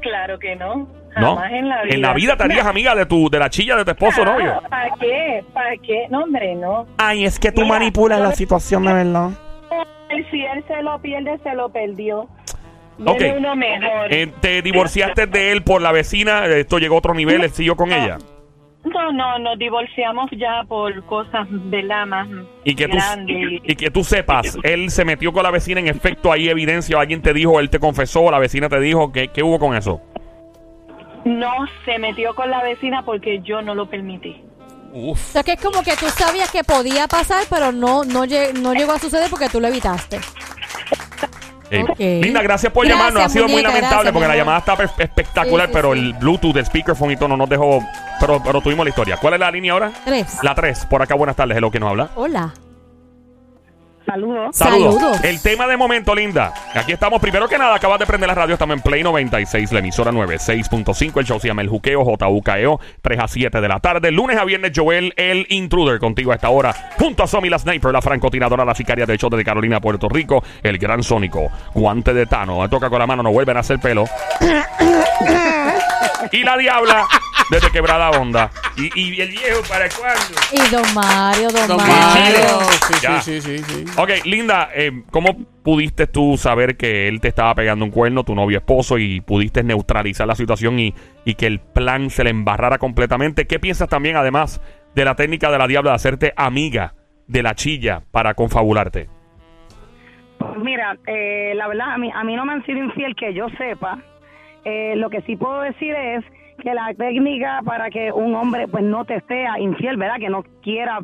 Claro 0.00 0.38
que 0.38 0.56
no. 0.56 0.88
¿No? 1.16 1.36
Jamás 1.36 1.52
en 1.52 1.68
la 1.68 1.82
vida. 1.82 1.94
En 1.94 2.02
la 2.02 2.14
vida 2.14 2.36
te 2.36 2.44
harías 2.44 2.66
amiga 2.66 2.94
de 2.94 3.06
tu, 3.06 3.28
de 3.28 3.38
la 3.38 3.50
chilla 3.50 3.76
de 3.76 3.84
tu 3.84 3.90
esposo, 3.90 4.24
novio. 4.24 4.62
¿Para 4.68 4.90
qué? 4.98 5.44
¿Para 5.52 5.76
qué? 5.76 6.06
No, 6.10 6.24
hombre, 6.24 6.54
no. 6.54 6.86
Ay, 6.96 7.24
es 7.24 7.38
que 7.38 7.52
tú 7.52 7.62
Mira, 7.62 7.74
manipulas 7.74 8.20
la 8.20 8.32
situación 8.32 8.84
de 8.84 8.92
verdad. 8.92 9.30
Si 10.30 10.44
él 10.44 10.64
se 10.66 10.82
lo 10.82 10.98
pierde, 11.00 11.38
se 11.42 11.54
lo 11.54 11.68
perdió. 11.70 12.28
Ok. 13.04 13.18
Viene 13.18 13.38
uno 13.38 13.56
mejor. 13.56 14.12
Eh, 14.12 14.32
te 14.40 14.62
divorciaste 14.62 15.26
de 15.26 15.52
él 15.52 15.62
por 15.62 15.82
la 15.82 15.92
vecina, 15.92 16.46
esto 16.46 16.78
llegó 16.78 16.96
a 16.96 16.98
otro 16.98 17.14
nivel, 17.14 17.42
él 17.42 17.50
siguió 17.50 17.76
con 17.76 17.92
ella. 17.92 18.18
No, 18.84 19.12
no, 19.12 19.38
nos 19.38 19.58
divorciamos 19.58 20.28
ya 20.32 20.64
por 20.66 21.04
cosas 21.06 21.46
de 21.48 21.82
la 21.84 22.04
más 22.04 22.28
Y 22.64 22.74
que, 22.74 22.88
tú, 22.88 22.96
grandes. 22.96 23.60
y 23.62 23.76
que 23.76 23.90
tú 23.90 24.02
sepas, 24.02 24.58
él 24.64 24.90
se 24.90 25.04
metió 25.04 25.32
con 25.32 25.44
la 25.44 25.50
vecina, 25.52 25.78
en 25.80 25.86
efecto, 25.86 26.32
hay 26.32 26.48
evidencia, 26.48 26.98
alguien 26.98 27.22
te 27.22 27.32
dijo, 27.32 27.60
él 27.60 27.70
te 27.70 27.78
confesó, 27.78 28.28
la 28.30 28.40
vecina 28.40 28.68
te 28.68 28.80
dijo, 28.80 29.12
¿qué, 29.12 29.28
qué 29.28 29.42
hubo 29.42 29.58
con 29.60 29.76
eso? 29.76 30.00
No 31.24 31.52
se 31.84 31.98
metió 32.00 32.34
con 32.34 32.50
la 32.50 32.62
vecina 32.64 33.04
porque 33.04 33.40
yo 33.42 33.62
no 33.62 33.74
lo 33.76 33.88
permití. 33.88 34.42
O 34.94 35.14
sea, 35.16 35.42
que 35.42 35.52
es 35.52 35.60
como 35.62 35.82
que 35.82 35.96
tú 35.96 36.06
sabías 36.08 36.50
que 36.50 36.64
podía 36.64 37.06
pasar, 37.08 37.44
pero 37.48 37.72
no, 37.72 38.04
no, 38.04 38.24
no 38.26 38.74
llegó 38.74 38.92
a 38.92 38.98
suceder 38.98 39.30
porque 39.30 39.48
tú 39.48 39.60
lo 39.60 39.68
evitaste. 39.68 40.18
Eh, 41.72 41.84
Ok. 41.88 41.98
Linda, 41.98 42.42
gracias 42.42 42.72
por 42.72 42.84
Gracias, 42.86 42.98
llamarnos. 43.08 43.22
Ha 43.24 43.28
sido 43.28 43.44
muy 43.44 43.52
muñeca, 43.54 43.68
lamentable 43.70 43.94
gracias, 43.96 44.12
porque 44.12 44.28
la 44.28 44.36
llamada 44.36 44.58
está 44.58 44.76
pe- 44.76 45.04
espectacular, 45.04 45.66
Sí, 45.68 45.72
sí, 45.72 45.76
pero 45.76 45.92
sí. 45.94 45.98
el 46.00 46.12
Bluetooth, 46.14 46.56
el 46.56 46.66
speakerphone 46.66 47.10
y 47.12 47.16
todo 47.16 47.28
no 47.28 47.36
nos 47.36 47.48
dejó. 47.48 47.82
Pero, 48.20 48.40
pero 48.44 48.60
tuvimos 48.60 48.84
la 48.84 48.90
historia. 48.90 49.16
¿Cuál 49.16 49.34
es 49.34 49.40
la 49.40 49.50
línea 49.50 49.72
ahora? 49.72 49.90
Tres. 50.04 50.38
La 50.42 50.54
3. 50.54 50.86
Por 50.86 51.02
acá, 51.02 51.14
buenas 51.14 51.34
tardes. 51.34 51.56
Hello, 51.56 51.70
¿quién 51.70 51.80
nos 51.80 51.90
habla? 51.90 52.10
Hola. 52.14 52.52
Saludos. 54.12 54.54
Saludos. 54.54 55.24
El 55.24 55.40
tema 55.40 55.66
de 55.66 55.78
momento, 55.78 56.14
Linda. 56.14 56.52
Aquí 56.74 56.92
estamos. 56.92 57.18
Primero 57.18 57.48
que 57.48 57.56
nada, 57.56 57.76
acabas 57.76 57.98
de 57.98 58.04
prender 58.04 58.28
la 58.28 58.34
radio. 58.34 58.52
Estamos 58.52 58.76
en 58.76 58.82
Play 58.82 59.02
96, 59.02 59.72
la 59.72 59.78
emisora 59.78 60.12
96.5. 60.12 61.20
El 61.20 61.24
show 61.24 61.40
se 61.40 61.48
llama 61.48 61.62
El 61.62 61.70
Juqueo, 61.70 62.04
JUKEO, 62.04 62.78
3 63.00 63.18
a 63.18 63.26
7 63.26 63.60
de 63.62 63.68
la 63.68 63.80
tarde. 63.80 64.10
Lunes 64.10 64.36
a 64.36 64.44
viernes, 64.44 64.72
Joel, 64.76 65.14
el 65.16 65.46
intruder, 65.48 65.98
contigo 65.98 66.32
a 66.32 66.34
esta 66.34 66.50
hora. 66.50 66.74
Junto 66.98 67.22
a 67.22 67.26
Somi, 67.26 67.48
la 67.48 67.58
sniper, 67.58 67.90
la 67.90 68.02
francotiradora, 68.02 68.66
la 68.66 68.74
sicaria 68.74 69.06
del 69.06 69.16
show 69.16 69.30
de 69.30 69.42
Carolina, 69.42 69.80
Puerto 69.80 70.10
Rico. 70.10 70.44
El 70.62 70.76
gran 70.76 71.02
sónico, 71.02 71.50
guante 71.72 72.12
de 72.12 72.26
Tano. 72.26 72.60
Me 72.60 72.68
toca 72.68 72.90
con 72.90 72.98
la 72.98 73.06
mano, 73.06 73.22
no 73.22 73.32
vuelven 73.32 73.56
a 73.56 73.60
hacer 73.60 73.78
pelo. 73.78 74.04
y 76.32 76.42
la 76.44 76.56
diabla, 76.56 77.06
desde 77.50 77.70
quebrada 77.70 78.10
onda. 78.10 78.50
Y, 78.76 78.90
y 78.98 79.20
el 79.20 79.28
viejo, 79.28 79.60
¿para 79.68 79.88
cuándo? 79.88 80.22
Y 80.52 80.70
don 80.70 80.94
Mario, 80.94 81.48
don, 81.50 81.68
Don 81.68 81.76
Mario. 81.76 81.94
Mario. 81.96 82.60
Sí, 82.88 82.94
Ya. 83.02 83.20
sí, 83.20 83.40
sí, 83.40 83.58
sí, 83.58 83.64
sí. 83.64 83.84
Ok, 83.96 84.10
Linda, 84.24 84.70
eh, 84.74 85.02
¿cómo 85.10 85.36
pudiste 85.62 86.06
tú 86.06 86.36
saber 86.36 86.76
que 86.76 87.08
él 87.08 87.20
te 87.20 87.28
estaba 87.28 87.54
pegando 87.54 87.84
un 87.84 87.90
cuerno, 87.90 88.24
tu 88.24 88.34
novio 88.34 88.58
esposo, 88.58 88.98
y 88.98 89.20
pudiste 89.20 89.62
neutralizar 89.62 90.26
la 90.26 90.34
situación 90.34 90.78
y, 90.78 90.94
y 91.24 91.34
que 91.34 91.46
el 91.46 91.60
plan 91.60 92.10
se 92.10 92.24
le 92.24 92.30
embarrara 92.30 92.78
completamente? 92.78 93.46
¿Qué 93.46 93.58
piensas 93.58 93.88
también, 93.88 94.16
además, 94.16 94.60
de 94.94 95.04
la 95.04 95.14
técnica 95.16 95.50
de 95.50 95.58
la 95.58 95.66
diabla 95.66 95.90
de 95.90 95.96
hacerte 95.96 96.32
amiga 96.36 96.94
de 97.26 97.42
la 97.42 97.54
chilla 97.54 98.02
para 98.10 98.34
confabularte? 98.34 99.08
Pues 100.38 100.58
Mira, 100.58 100.96
eh, 101.06 101.52
la 101.54 101.68
verdad, 101.68 101.92
a 101.94 101.98
mí, 101.98 102.10
a 102.14 102.24
mí 102.24 102.34
no 102.36 102.44
me 102.44 102.54
han 102.54 102.64
sido 102.66 102.78
infiel 102.78 103.14
que 103.14 103.32
yo 103.34 103.46
sepa. 103.58 103.98
Eh, 104.64 104.94
lo 104.96 105.10
que 105.10 105.22
sí 105.22 105.36
puedo 105.36 105.60
decir 105.62 105.94
es 105.94 106.24
que 106.62 106.74
la 106.74 106.94
técnica 106.94 107.60
para 107.64 107.90
que 107.90 108.12
un 108.12 108.34
hombre 108.34 108.68
pues 108.68 108.84
no 108.84 109.04
te 109.04 109.20
sea 109.22 109.58
infiel, 109.58 109.96
¿verdad? 109.96 110.18
Que 110.18 110.28
no 110.28 110.44
quiera 110.62 111.00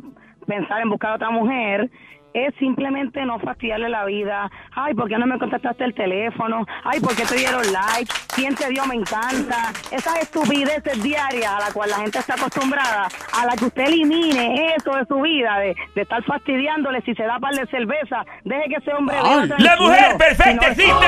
pensar 0.47 0.81
en 0.81 0.89
buscar 0.89 1.11
a 1.11 1.15
otra 1.15 1.29
mujer, 1.29 1.89
es 2.33 2.53
simplemente 2.59 3.25
no 3.25 3.39
fastidiarle 3.39 3.89
la 3.89 4.05
vida. 4.05 4.49
Ay, 4.75 4.93
¿por 4.93 5.07
qué 5.09 5.17
no 5.17 5.25
me 5.25 5.39
contestaste 5.39 5.83
el 5.83 5.93
teléfono? 5.93 6.65
Ay, 6.83 6.99
¿por 6.99 7.15
qué 7.15 7.25
te 7.25 7.35
dieron 7.35 7.61
like? 7.73 8.11
¿Quién 8.35 8.55
te 8.55 8.69
dio 8.69 8.85
me 8.85 8.95
encanta? 8.95 9.71
Esas 9.91 10.17
estupideces 10.21 11.01
diarias 11.01 11.51
a 11.51 11.59
las 11.59 11.73
cuales 11.73 11.95
la 11.97 12.03
gente 12.03 12.19
está 12.19 12.35
acostumbrada, 12.35 13.07
a 13.33 13.45
la 13.45 13.55
que 13.55 13.65
usted 13.65 13.83
elimine 13.87 14.75
eso 14.75 14.91
de 14.95 15.05
su 15.07 15.19
vida, 15.21 15.57
de, 15.59 15.75
de 15.95 16.01
estar 16.01 16.23
fastidiándole 16.23 17.01
si 17.01 17.13
se 17.15 17.23
da 17.23 17.39
par 17.39 17.53
de 17.53 17.65
cerveza, 17.67 18.23
deje 18.43 18.69
que 18.69 18.75
ese 18.75 18.93
hombre 18.93 19.17
Ay. 19.23 19.49
¡La 19.57 19.75
mujer 19.77 20.17
perfecta 20.17 20.73
Si 20.75 20.87
no- 20.87 21.01
existe! 21.01 21.07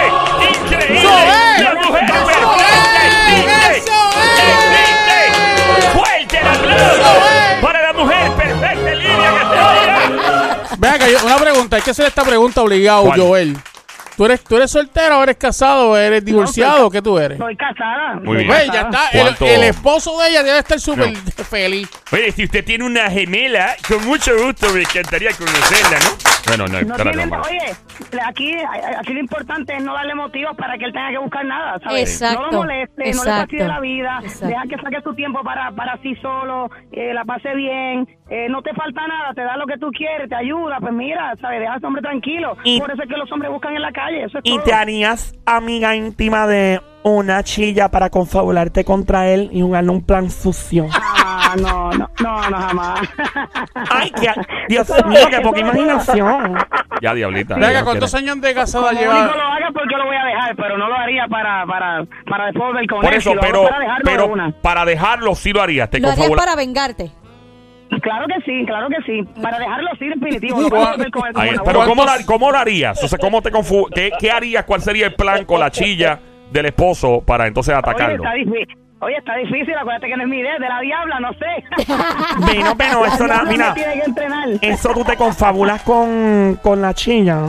¡Increíble! 0.65 1.10
¡La 1.63 1.75
mujer 1.75 2.03
¡Eso 2.03 2.13
perfecta 2.13 2.65
es! 2.65 3.05
existe! 3.05 3.77
¡Eso 3.77 3.93
¡Existe! 4.71 5.97
¡Fuerte 5.97 6.20
para 7.61 7.81
la 7.81 7.93
mujer 7.93 8.31
perfecta 8.33 8.91
en 8.91 8.99
línea 8.99 9.31
que 9.33 9.39
se 9.39 9.45
oiga! 9.51 10.61
Ven 10.77 10.91
acá, 10.93 11.07
yo- 11.07 11.25
una 11.25 11.37
pregunta. 11.37 11.75
Hay 11.77 11.81
que 11.81 11.91
hacer 11.91 12.07
esta 12.07 12.23
pregunta 12.23 12.61
obligado, 12.61 13.03
¿Cuál? 13.05 13.19
Joel. 13.19 13.57
¿Tú 14.17 14.25
eres, 14.25 14.43
¿Tú 14.43 14.57
eres 14.57 14.69
soltero 14.69 15.19
o 15.19 15.23
eres 15.23 15.37
casado 15.37 15.91
o 15.91 15.97
eres 15.97 16.23
divorciado? 16.23 16.89
¿Qué 16.91 17.01
tú 17.01 17.17
eres? 17.17 17.37
Soy 17.37 17.55
casada. 17.55 18.15
Muy 18.15 18.25
soy 18.25 18.35
bien. 18.35 18.47
Pues 18.47 18.65
ya 18.67 18.81
está. 18.81 19.07
El, 19.47 19.63
esposo 19.63 20.19
de 20.19 20.29
ella 20.29 20.43
debe 20.43 20.59
estar 20.59 20.79
súper 20.79 21.11
No. 21.13 21.43
feliz. 21.49 21.87
Oye, 22.11 22.31
si 22.31 22.43
usted 22.43 22.63
tiene 22.63 22.83
una 22.83 23.09
gemela, 23.09 23.75
con 23.87 24.05
mucho 24.05 24.31
gusto 24.43 24.69
me 24.73 24.81
encantaría 24.81 25.31
conocerla, 25.31 25.99
¿no? 25.99 26.11
Bueno, 26.57 26.67
no, 26.67 26.81
No 26.81 27.41
oye, 27.41 27.59
aquí, 28.27 28.53
aquí 28.99 29.13
lo 29.13 29.19
importante 29.19 29.75
es 29.75 29.83
no 29.83 29.93
darle 29.93 30.15
motivos 30.15 30.55
para 30.57 30.77
que 30.77 30.85
él 30.85 30.93
tenga 30.93 31.09
que 31.11 31.17
buscar 31.17 31.45
nada, 31.45 31.79
¿sabes? 31.83 32.01
Exacto, 32.21 32.41
No 32.41 32.51
lo 32.51 32.57
moleste, 32.59 33.11
no 33.13 33.23
le 33.23 33.29
fastidie 33.31 33.67
la 33.67 33.79
vida, 33.79 34.19
exacto. 34.21 34.47
deja 34.47 34.63
que 34.67 34.77
saque 34.81 35.01
su 35.01 35.13
tiempo 35.15 35.41
para, 35.43 35.71
para 35.71 35.97
sí 36.01 36.15
solo, 36.21 36.69
eh, 36.91 37.13
la 37.13 37.23
pase 37.25 37.55
bien, 37.55 38.07
eh, 38.29 38.47
no 38.49 38.61
te 38.61 38.73
falta 38.73 39.07
nada, 39.07 39.33
te 39.33 39.41
da 39.41 39.55
lo 39.57 39.65
que 39.65 39.77
tú 39.77 39.91
quieres, 39.91 40.29
te 40.29 40.35
ayuda, 40.35 40.77
pues 40.79 40.93
mira, 40.93 41.35
¿sabes? 41.41 41.59
Deja 41.61 41.73
a 41.73 41.77
ese 41.77 41.85
hombre 41.85 42.01
tranquilo. 42.01 42.57
Y- 42.63 42.79
Por 42.79 42.91
eso 42.91 43.03
es 43.03 43.09
que 43.09 43.17
los 43.17 43.31
hombres 43.31 43.51
buscan 43.51 43.75
en 43.75 43.81
la 43.81 43.91
calle, 43.91 44.23
eso 44.23 44.37
es 44.39 44.43
¿Y 44.45 44.55
todo. 44.55 44.63
te 44.63 44.73
harías 44.73 45.33
amiga 45.45 45.95
íntima 45.95 46.47
de 46.47 46.81
una 47.03 47.43
chilla 47.43 47.89
para 47.89 48.09
confabularte 48.09 48.83
contra 48.85 49.27
él 49.27 49.49
y 49.51 49.61
jugarle 49.61 49.89
un 49.91 50.03
plan 50.05 50.29
sucio? 50.29 50.87
Ah, 50.93 51.55
no, 51.59 51.91
no, 51.91 52.09
no, 52.21 52.49
no, 52.49 52.57
jamás. 52.57 52.99
Ay, 53.89 54.11
qué, 54.11 54.29
Dios 54.69 54.87
mío, 55.07 55.19
qué 55.29 55.39
poca 55.41 55.59
imaginación. 55.61 56.57
Ya, 57.01 57.13
diablita. 57.13 57.55
Ven 57.55 57.63
acá, 57.63 57.73
ya 57.73 57.83
¿cuántos 57.83 58.13
años 58.13 58.39
de 58.41 58.53
casada 58.53 58.91
lleva? 58.93 59.13
lo 59.25 59.31
haga 59.41 59.69
porque 59.73 59.95
lo 59.97 60.05
voy 60.05 60.15
a 60.15 60.25
dejar, 60.25 60.55
pero 60.55 60.77
no 60.77 60.87
lo 60.87 60.95
haría 60.95 61.27
para, 61.27 61.65
para, 61.65 62.05
para 62.29 62.45
después 62.45 62.73
ver 62.73 62.87
con 62.87 63.01
Por 63.01 63.11
él. 63.11 63.17
eso, 63.17 63.33
pero, 63.41 63.63
para 63.63 63.79
dejarlo 63.79 64.03
de 64.03 64.11
pero 64.11 64.27
una. 64.27 64.51
para 64.61 64.85
dejarlo 64.85 65.35
sí 65.35 65.51
lo 65.53 65.61
harías. 65.61 65.89
Te 65.89 65.99
Lo 65.99 66.09
harías 66.09 66.29
para 66.31 66.55
vengarte. 66.55 67.11
Claro 68.01 68.25
que 68.27 68.35
sí, 68.45 68.65
claro 68.65 68.87
que 68.87 69.01
sí. 69.05 69.41
Para 69.41 69.59
dejarlo 69.59 69.89
así 69.91 70.07
definitivo. 70.07 70.61
No 70.61 70.69
pero. 71.65 71.85
¿cómo, 71.85 72.05
lo- 72.05 72.25
¿cómo 72.25 72.51
lo 72.51 72.57
harías? 72.57 73.03
O 73.03 73.07
sea, 73.07 73.19
¿cómo 73.19 73.41
te 73.41 73.51
confu 73.51 73.87
qué, 73.93 74.11
qué 74.17 74.31
harías? 74.31 74.63
¿Cuál 74.63 74.81
sería 74.81 75.07
el 75.07 75.15
plan 75.15 75.43
con 75.45 75.59
la 75.59 75.71
chilla 75.71 76.19
del 76.51 76.65
esposo 76.67 77.21
para 77.25 77.47
entonces 77.47 77.73
Oye, 77.73 77.79
atacarlo? 77.79 78.15
está 78.23 78.33
difícil. 78.33 78.77
Oye, 78.99 79.17
está 79.17 79.35
difícil. 79.35 79.73
Acuérdate 79.75 80.07
que 80.07 80.15
no 80.17 80.23
es 80.23 80.29
mi 80.29 80.37
idea, 80.39 80.59
de 80.59 80.69
la 80.69 80.79
diabla, 80.79 81.19
no 81.19 81.31
sé. 81.33 82.53
Vino, 82.53 82.75
pero 82.77 83.05
eso 83.05 83.25
La 83.27 83.43
mira, 83.43 83.69
me 83.69 83.73
tiene 83.75 83.93
que 83.93 84.03
entrenar. 84.05 84.49
eso 84.61 84.93
tú 84.93 85.03
te 85.03 85.15
confabulas 85.15 85.81
con, 85.81 86.59
con 86.61 86.81
la 86.81 86.93
chilla. 86.93 87.45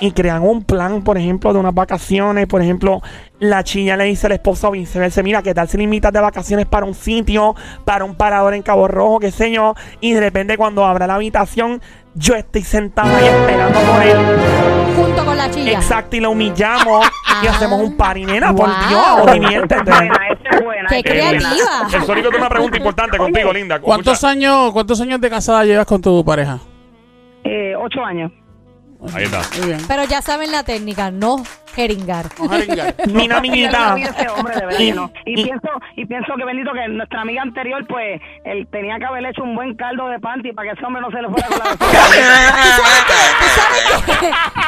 Y 0.00 0.12
crean 0.12 0.42
un 0.42 0.64
plan, 0.64 1.02
por 1.02 1.18
ejemplo, 1.18 1.52
de 1.52 1.58
unas 1.58 1.74
vacaciones. 1.74 2.46
Por 2.46 2.62
ejemplo, 2.62 3.02
la 3.38 3.62
chilla 3.64 3.96
le 3.96 4.04
dice 4.04 4.26
al 4.26 4.32
esposo 4.32 4.68
o 4.68 4.70
viceversa, 4.72 5.22
mira, 5.22 5.42
¿qué 5.42 5.52
tal 5.54 5.68
si 5.68 5.76
le 5.76 5.84
invitas 5.84 6.12
de 6.12 6.20
vacaciones 6.20 6.66
para 6.66 6.86
un 6.86 6.94
sitio, 6.94 7.54
para 7.84 8.04
un 8.04 8.14
parador 8.14 8.54
en 8.54 8.62
Cabo 8.62 8.88
Rojo, 8.88 9.20
qué 9.20 9.30
sé 9.30 9.52
yo? 9.52 9.74
Y 10.00 10.12
de 10.12 10.20
repente 10.20 10.56
cuando 10.56 10.84
abra 10.86 11.06
la 11.06 11.14
habitación, 11.16 11.82
yo 12.14 12.34
estoy 12.34 12.62
sentada 12.62 13.14
ahí 13.16 13.26
esperando 13.26 13.78
por 13.80 14.02
él. 14.02 14.16
Junto 14.96 15.24
con 15.24 15.36
la 15.36 15.50
chilla. 15.50 15.72
Exacto, 15.72 16.16
y 16.16 16.20
lo 16.20 16.30
humillamos 16.32 17.06
y 17.42 17.46
hacemos 17.46 17.80
un 17.80 17.96
party, 17.96 18.24
nena, 18.24 18.54
por 18.54 18.68
Wow. 18.68 18.76
Dios, 18.88 19.32
diviértete. 19.34 19.82
Buena, 19.90 20.14
esa 20.28 20.48
es 20.56 20.64
buena. 20.64 20.88
Qué 20.88 21.02
creativa. 21.02 21.86
El 21.94 22.02
Sónico 22.02 22.28
tiene 22.30 22.38
una 22.38 22.48
pregunta 22.48 22.76
importante 22.76 23.16
contigo, 23.18 23.52
linda. 23.52 23.78
¿Cuántos 23.80 24.14
Escucha. 24.14 24.30
años, 24.30 24.72
¿Cuántos 24.72 25.00
años 25.00 25.20
de 25.20 25.30
casada 25.30 25.64
llevas 25.64 25.86
con 25.86 26.00
tu 26.02 26.24
pareja? 26.24 26.58
Eh, 27.44 27.74
ocho 27.78 28.04
años. 28.04 28.32
Ahí 29.14 29.24
está. 29.24 29.40
Muy 29.58 29.66
bien. 29.68 29.80
Pero 29.88 30.04
ya 30.04 30.20
saben 30.22 30.52
la 30.52 30.62
técnica, 30.62 31.10
no 31.10 31.42
jeringar. 31.74 32.26
Vamos 32.38 32.52
a 32.54 32.58
jeringar. 32.60 32.94
Mina, 33.06 33.34
Yo 33.34 33.38
amiguita. 33.38 33.88
no 33.90 33.94
vi 33.94 34.02
ese 34.02 34.28
hombre, 34.28 34.54
de 34.56 34.60
verdad 34.66 34.78
que 34.78 34.92
no. 34.92 35.10
Y, 35.24 35.40
Y- 35.40 35.44
pienso, 35.44 35.68
y 35.96 36.04
pienso 36.06 36.32
que 36.36 36.44
bendito 36.44 36.70
que 36.72 36.88
nuestra 36.88 37.22
amiga 37.22 37.42
anterior, 37.42 37.84
pues, 37.88 38.20
él 38.44 38.66
tenía 38.70 38.98
que 38.98 39.04
haber 39.06 39.24
hecho 39.26 39.42
un 39.42 39.54
buen 39.54 39.74
caldo 39.76 40.08
de 40.08 40.18
panty 40.20 40.52
para 40.52 40.68
que 40.70 40.74
ese 40.76 40.84
hombre 40.86 41.00
no 41.02 41.10
se 41.10 41.22
le 41.22 41.28
fuera 41.28 41.46
con 41.48 41.58
la 41.58 41.64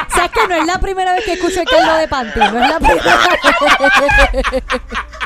¿Sabes 0.09 0.31
que 0.31 0.47
no 0.47 0.55
es 0.55 0.65
la 0.65 0.79
primera 0.79 1.13
vez 1.13 1.25
que 1.25 1.33
escucho 1.33 1.61
el 1.61 1.67
caldo 1.67 1.95
de 1.97 2.07
panty? 2.07 2.39
No 2.39 2.45
es 2.63 2.69
la 2.69 2.79
primera 2.79 3.01
vez. 3.01 4.63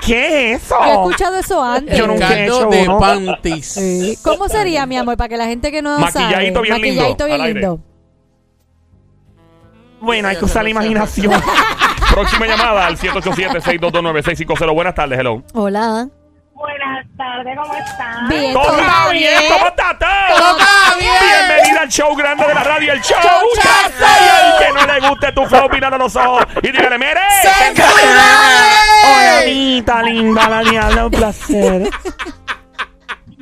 ¿Qué 0.05 0.53
es 0.53 0.63
eso? 0.63 0.75
Yo 0.79 0.85
he 0.87 0.91
escuchado 0.93 1.37
eso 1.37 1.63
antes. 1.63 1.97
Yo 1.97 2.07
nunca 2.07 2.27
he 2.33 2.47
Caldo 2.47 2.59
hecho 2.59 2.69
de 2.69 2.81
uno. 2.83 2.99
panties. 2.99 3.65
Sí. 3.73 4.17
¿Cómo 4.23 4.47
sería, 4.47 4.85
mi 4.85 4.97
amor, 4.97 5.17
para 5.17 5.27
que 5.29 5.37
la 5.37 5.47
gente 5.47 5.71
que 5.71 5.81
no 5.81 5.99
Maquilladito 5.99 6.19
sabe? 6.19 6.35
bien 6.69 6.81
lindo, 6.81 7.01
Maquilladito 7.01 7.25
bien 7.25 7.41
al 7.41 7.47
aire. 7.47 7.59
lindo. 7.59 7.79
Bueno, 9.99 10.27
hay 10.27 10.37
que 10.37 10.45
usar 10.45 10.63
la 10.63 10.69
imaginación. 10.69 11.41
Próxima 12.13 12.45
llamada 12.45 12.87
al 12.87 12.97
787-622-9650. 12.97 14.73
Buenas 14.73 14.95
tardes, 14.95 15.19
hello. 15.19 15.43
Hola. 15.53 16.07
Buenas 16.53 17.05
tardes, 17.15 17.55
¿cómo 17.55 17.75
están? 17.75 18.27
Bien, 18.29 18.53
¿Todo 18.53 18.79
está 18.79 19.09
bien? 19.11 19.41
¿Cómo 19.47 19.67
está 19.67 19.97
todo? 19.99 20.37
¡Todo 20.37 20.57
está 20.57 20.97
bien! 20.97 21.11
Bienvenida 21.47 21.81
al 21.81 21.89
show 21.89 22.15
grande 22.15 22.47
de 22.47 22.53
la 22.55 22.63
radio, 22.63 22.93
el 22.93 23.01
show. 23.01 23.17
Showchazo. 23.21 24.05
Y 24.19 24.63
el 24.63 24.65
que 24.65 24.73
no 24.73 24.93
le 24.93 25.07
guste 25.07 25.31
tu 25.33 25.45
flow, 25.45 25.69
a 25.69 25.97
los 25.97 26.15
ojos 26.15 26.45
y 26.63 26.71
dígale, 26.71 26.97
mire. 26.97 27.21
Hola, 29.03 29.39
amiguita 29.43 30.01
linda, 30.01 30.49
la 30.49 30.61
diabla, 30.61 31.05
un 31.05 31.11
placer. 31.11 31.89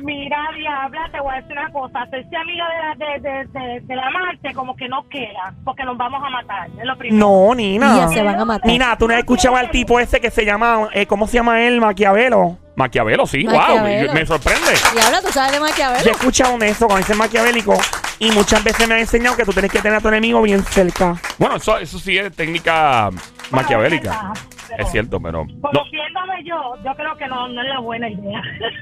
Mira, 0.06 0.36
Diabla, 0.56 1.08
te 1.10 1.20
voy 1.20 1.32
a 1.34 1.36
decir 1.40 1.52
una 1.58 1.70
cosa. 1.72 2.02
Hacerse 2.02 2.36
amiga 2.36 2.64
de 2.68 2.78
la, 2.78 2.94
de, 2.94 3.20
de, 3.20 3.60
de, 3.60 3.80
de 3.80 3.96
la 3.96 4.08
Marte 4.10 4.54
como 4.54 4.76
que 4.76 4.88
no 4.88 5.06
queda, 5.08 5.52
porque 5.64 5.82
nos 5.84 5.98
vamos 5.98 6.22
a 6.24 6.30
matar. 6.30 6.68
Es 6.78 6.84
lo 6.86 6.96
primero. 6.96 7.26
No, 7.26 7.54
Nina. 7.56 7.96
Ya 7.96 8.08
se 8.08 8.22
van 8.22 8.38
a 8.40 8.44
matar. 8.44 8.66
Nina, 8.70 8.96
tú 8.96 9.08
no 9.08 9.14
has 9.14 9.18
escuchado 9.20 9.56
al 9.56 9.68
tipo 9.70 9.98
ese 9.98 10.20
que 10.20 10.30
se 10.30 10.44
llama, 10.44 10.88
eh, 10.94 11.06
¿cómo 11.06 11.26
se 11.26 11.34
llama 11.38 11.60
él? 11.62 11.80
Maquiavelo. 11.80 12.56
Maquiavelo, 12.76 13.26
sí, 13.26 13.42
Maquiavelo. 13.44 14.06
wow, 14.06 14.14
me 14.14 14.26
sorprende. 14.26 14.70
Y 14.94 14.98
ahora 15.00 15.20
tú 15.22 15.28
sabes 15.32 15.50
de 15.52 15.58
Yo 15.58 15.64
he 15.64 15.68
Maquiavelo. 15.70 16.10
escuchado 16.12 16.58
de 16.58 16.68
eso 16.68 16.86
cuando 16.86 16.98
dice 17.06 17.14
maquiavélico 17.14 17.74
y 18.18 18.30
muchas 18.32 18.62
veces 18.62 18.86
me 18.86 18.94
han 18.94 19.00
enseñado 19.00 19.34
que 19.36 19.44
tú 19.44 19.52
tienes 19.52 19.72
que 19.72 19.80
tener 19.80 19.96
a 19.96 20.00
tu 20.00 20.08
enemigo 20.08 20.40
bien 20.42 20.62
cerca. 20.62 21.16
Bueno, 21.38 21.56
eso, 21.56 21.78
eso 21.78 21.98
sí 21.98 22.16
es 22.18 22.30
técnica 22.36 23.08
maquiavélica. 23.50 24.32
Es 24.78 24.90
cierto, 24.90 25.20
pero. 25.20 25.44
no. 25.44 25.60
Conociéndome 25.60 26.44
yo, 26.44 26.74
yo 26.84 26.94
creo 26.94 27.16
que 27.16 27.26
no, 27.28 27.48
no 27.48 27.62
es 27.62 27.68
la 27.68 27.78
buena 27.80 28.08
idea. 28.08 28.40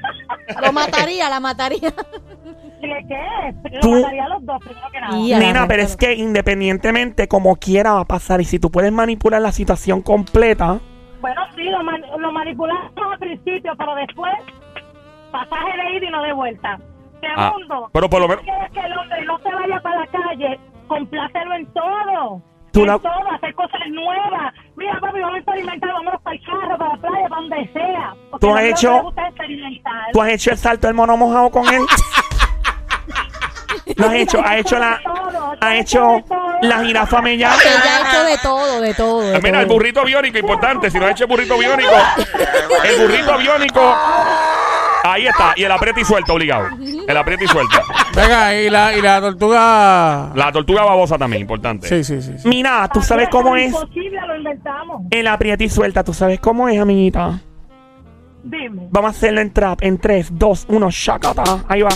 Lo 0.61 0.71
mataría, 0.73 1.29
la 1.29 1.39
mataría. 1.39 1.91
¿Qué? 2.81 3.05
¿Qué? 3.07 3.69
Lo 3.75 3.79
Tú- 3.79 3.91
mataría 3.91 4.25
a 4.25 4.29
los 4.29 4.45
dos, 4.45 4.59
primero 4.63 4.87
que 4.91 4.99
nada. 5.01 5.15
Nina, 5.15 5.53
no, 5.53 5.67
pero 5.67 5.83
es 5.83 5.95
que 5.97 6.13
independientemente 6.13 7.27
como 7.27 7.55
quiera 7.55 7.93
va 7.93 8.01
a 8.01 8.05
pasar 8.05 8.41
y 8.41 8.45
si 8.45 8.59
tú 8.59 8.69
puedes 8.71 8.91
manipular 8.91 9.41
la 9.41 9.51
situación 9.51 10.01
completa, 10.01 10.79
Bueno, 11.21 11.41
sí, 11.55 11.63
lo, 11.63 11.83
man- 11.83 12.03
lo 12.19 12.31
manipulamos 12.31 12.91
al 13.11 13.17
principio, 13.19 13.73
pero 13.77 13.95
después 13.95 14.33
pasaje 15.31 15.77
de 15.77 15.97
ida 15.97 16.05
y 16.07 16.11
no 16.11 16.21
de 16.23 16.33
vuelta. 16.33 16.79
Ah, 17.35 17.49
Segundo, 17.53 17.89
pero 17.91 18.09
por 18.09 18.19
lo 18.21 18.25
si 18.27 18.29
menos- 18.29 18.43
quieres 18.45 18.71
que 18.71 18.79
el 18.81 18.97
hombre 18.97 19.25
no 19.25 19.39
se 19.39 19.49
vaya 19.51 19.79
para 19.81 19.99
la 20.01 20.07
calle, 20.07 20.59
complácelo 20.87 21.55
en 21.55 21.65
todo. 21.67 22.41
Tú 22.75 22.85
la- 22.85 22.99
todo, 22.99 23.11
hacer 23.33 23.55
cosas 23.55 23.79
nuevas. 23.89 24.53
Mira, 24.75 24.99
papi, 24.99 25.19
vamos 25.19 25.35
a 25.35 25.37
experimentar, 25.39 25.89
vámonos 25.93 26.21
para 26.21 26.35
el 26.35 26.41
carro, 26.45 26.77
para 26.77 26.89
la 26.91 26.97
playa, 27.01 27.29
para 27.29 27.41
donde 27.41 27.69
sea. 27.73 28.13
Porque 28.31 28.45
¿Tú 28.47 28.55
has 28.55 28.63
hecho- 28.63 29.13
tú 30.11 30.21
has 30.21 30.29
hecho 30.29 30.51
el 30.51 30.57
salto 30.57 30.87
del 30.87 30.95
mono 30.95 31.15
mojado 31.17 31.49
con 31.49 31.65
él. 31.73 31.81
Lo 33.95 34.07
has 34.07 34.13
hecho, 34.15 34.41
ha 34.43 34.57
hecho 34.57 34.77
la, 34.77 34.99
ha 35.61 35.75
hecho 35.75 36.21
la 36.61 36.79
jirafa 36.83 37.21
mellada. 37.21 37.55
Ella 37.63 37.97
ha 37.97 38.09
hecho 38.09 38.23
de 38.25 38.37
todo, 38.39 38.81
de 38.81 38.93
todo. 38.93 39.21
de 39.21 39.39
Mira, 39.41 39.61
el 39.61 39.67
todo. 39.67 39.77
burrito 39.77 40.03
biónico, 40.03 40.37
importante. 40.37 40.89
Si 40.91 40.99
no 40.99 41.07
eche 41.07 41.23
burrito 41.25 41.57
biónico, 41.57 41.91
el 42.83 43.01
burrito 43.01 43.37
biónico. 43.37 43.97
Ahí 45.05 45.27
está. 45.27 45.53
Y 45.55 45.63
el 45.63 45.71
aprieta 45.71 45.99
y 45.99 46.05
suelta, 46.05 46.33
obligado. 46.33 46.67
El 47.07 47.17
aprieta 47.17 47.43
y 47.43 47.47
suelta. 47.47 47.81
Venga, 48.15 48.55
y 48.55 48.69
la, 48.69 48.97
y 48.97 49.01
la 49.01 49.21
tortuga. 49.21 50.31
La 50.35 50.51
tortuga 50.51 50.83
babosa 50.83 51.17
también, 51.17 51.41
importante. 51.41 51.87
Sí, 51.87 52.03
sí, 52.03 52.21
sí. 52.21 52.37
sí. 52.39 52.47
Mira, 52.47 52.87
tú 52.91 53.01
sabes 53.01 53.29
cómo 53.29 53.55
es 53.55 53.67
Imposible, 53.67 54.19
lo 54.27 54.35
inventamos. 54.37 55.01
el 55.11 55.27
aprieta 55.27 55.63
y 55.63 55.69
suelta. 55.69 56.03
Tú 56.03 56.13
sabes 56.13 56.39
cómo 56.39 56.67
es, 56.69 56.79
amiguita. 56.79 57.39
Dime. 58.43 58.87
Vamos 58.91 59.09
a 59.13 59.17
hacerlo 59.17 59.41
en 59.41 59.51
trap. 59.51 59.79
En 59.81 59.97
3, 59.97 60.29
2, 60.31 60.65
1, 60.69 60.89
shakata. 60.91 61.63
Ahí 61.67 61.81
va. 61.81 61.89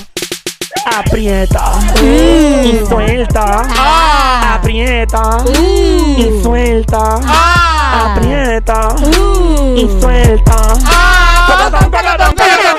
Aprieta. 0.97 1.73
Y 2.01 2.79
suelta. 2.87 3.63
Aprieta. 4.55 5.37
Y 6.17 6.41
suelta. 6.41 7.19
Aprieta. 7.93 8.95
Y 9.75 9.87
suelta. 10.01 10.55
Tocatón, 11.47 11.91
tocatón, 11.91 12.35
tocatón, 12.35 12.75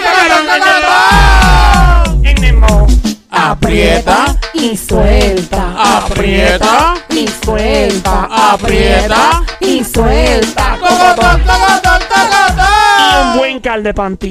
tocatón. 0.46 2.26
En 2.26 2.40
Nemo. 2.40 2.86
Aprieta 3.30 4.36
Y 4.54 4.76
suelta. 4.76 5.96
Aprieta. 5.96 6.94
Y 7.10 7.28
suelta. 7.44 8.28
Aprieta. 8.52 9.42
Y 9.60 9.84
suelta. 9.84 10.78
Y 12.98 13.16
un 13.22 13.38
buen 13.38 13.60
cal 13.60 13.82
de 13.82 13.94
panty. 13.94 14.30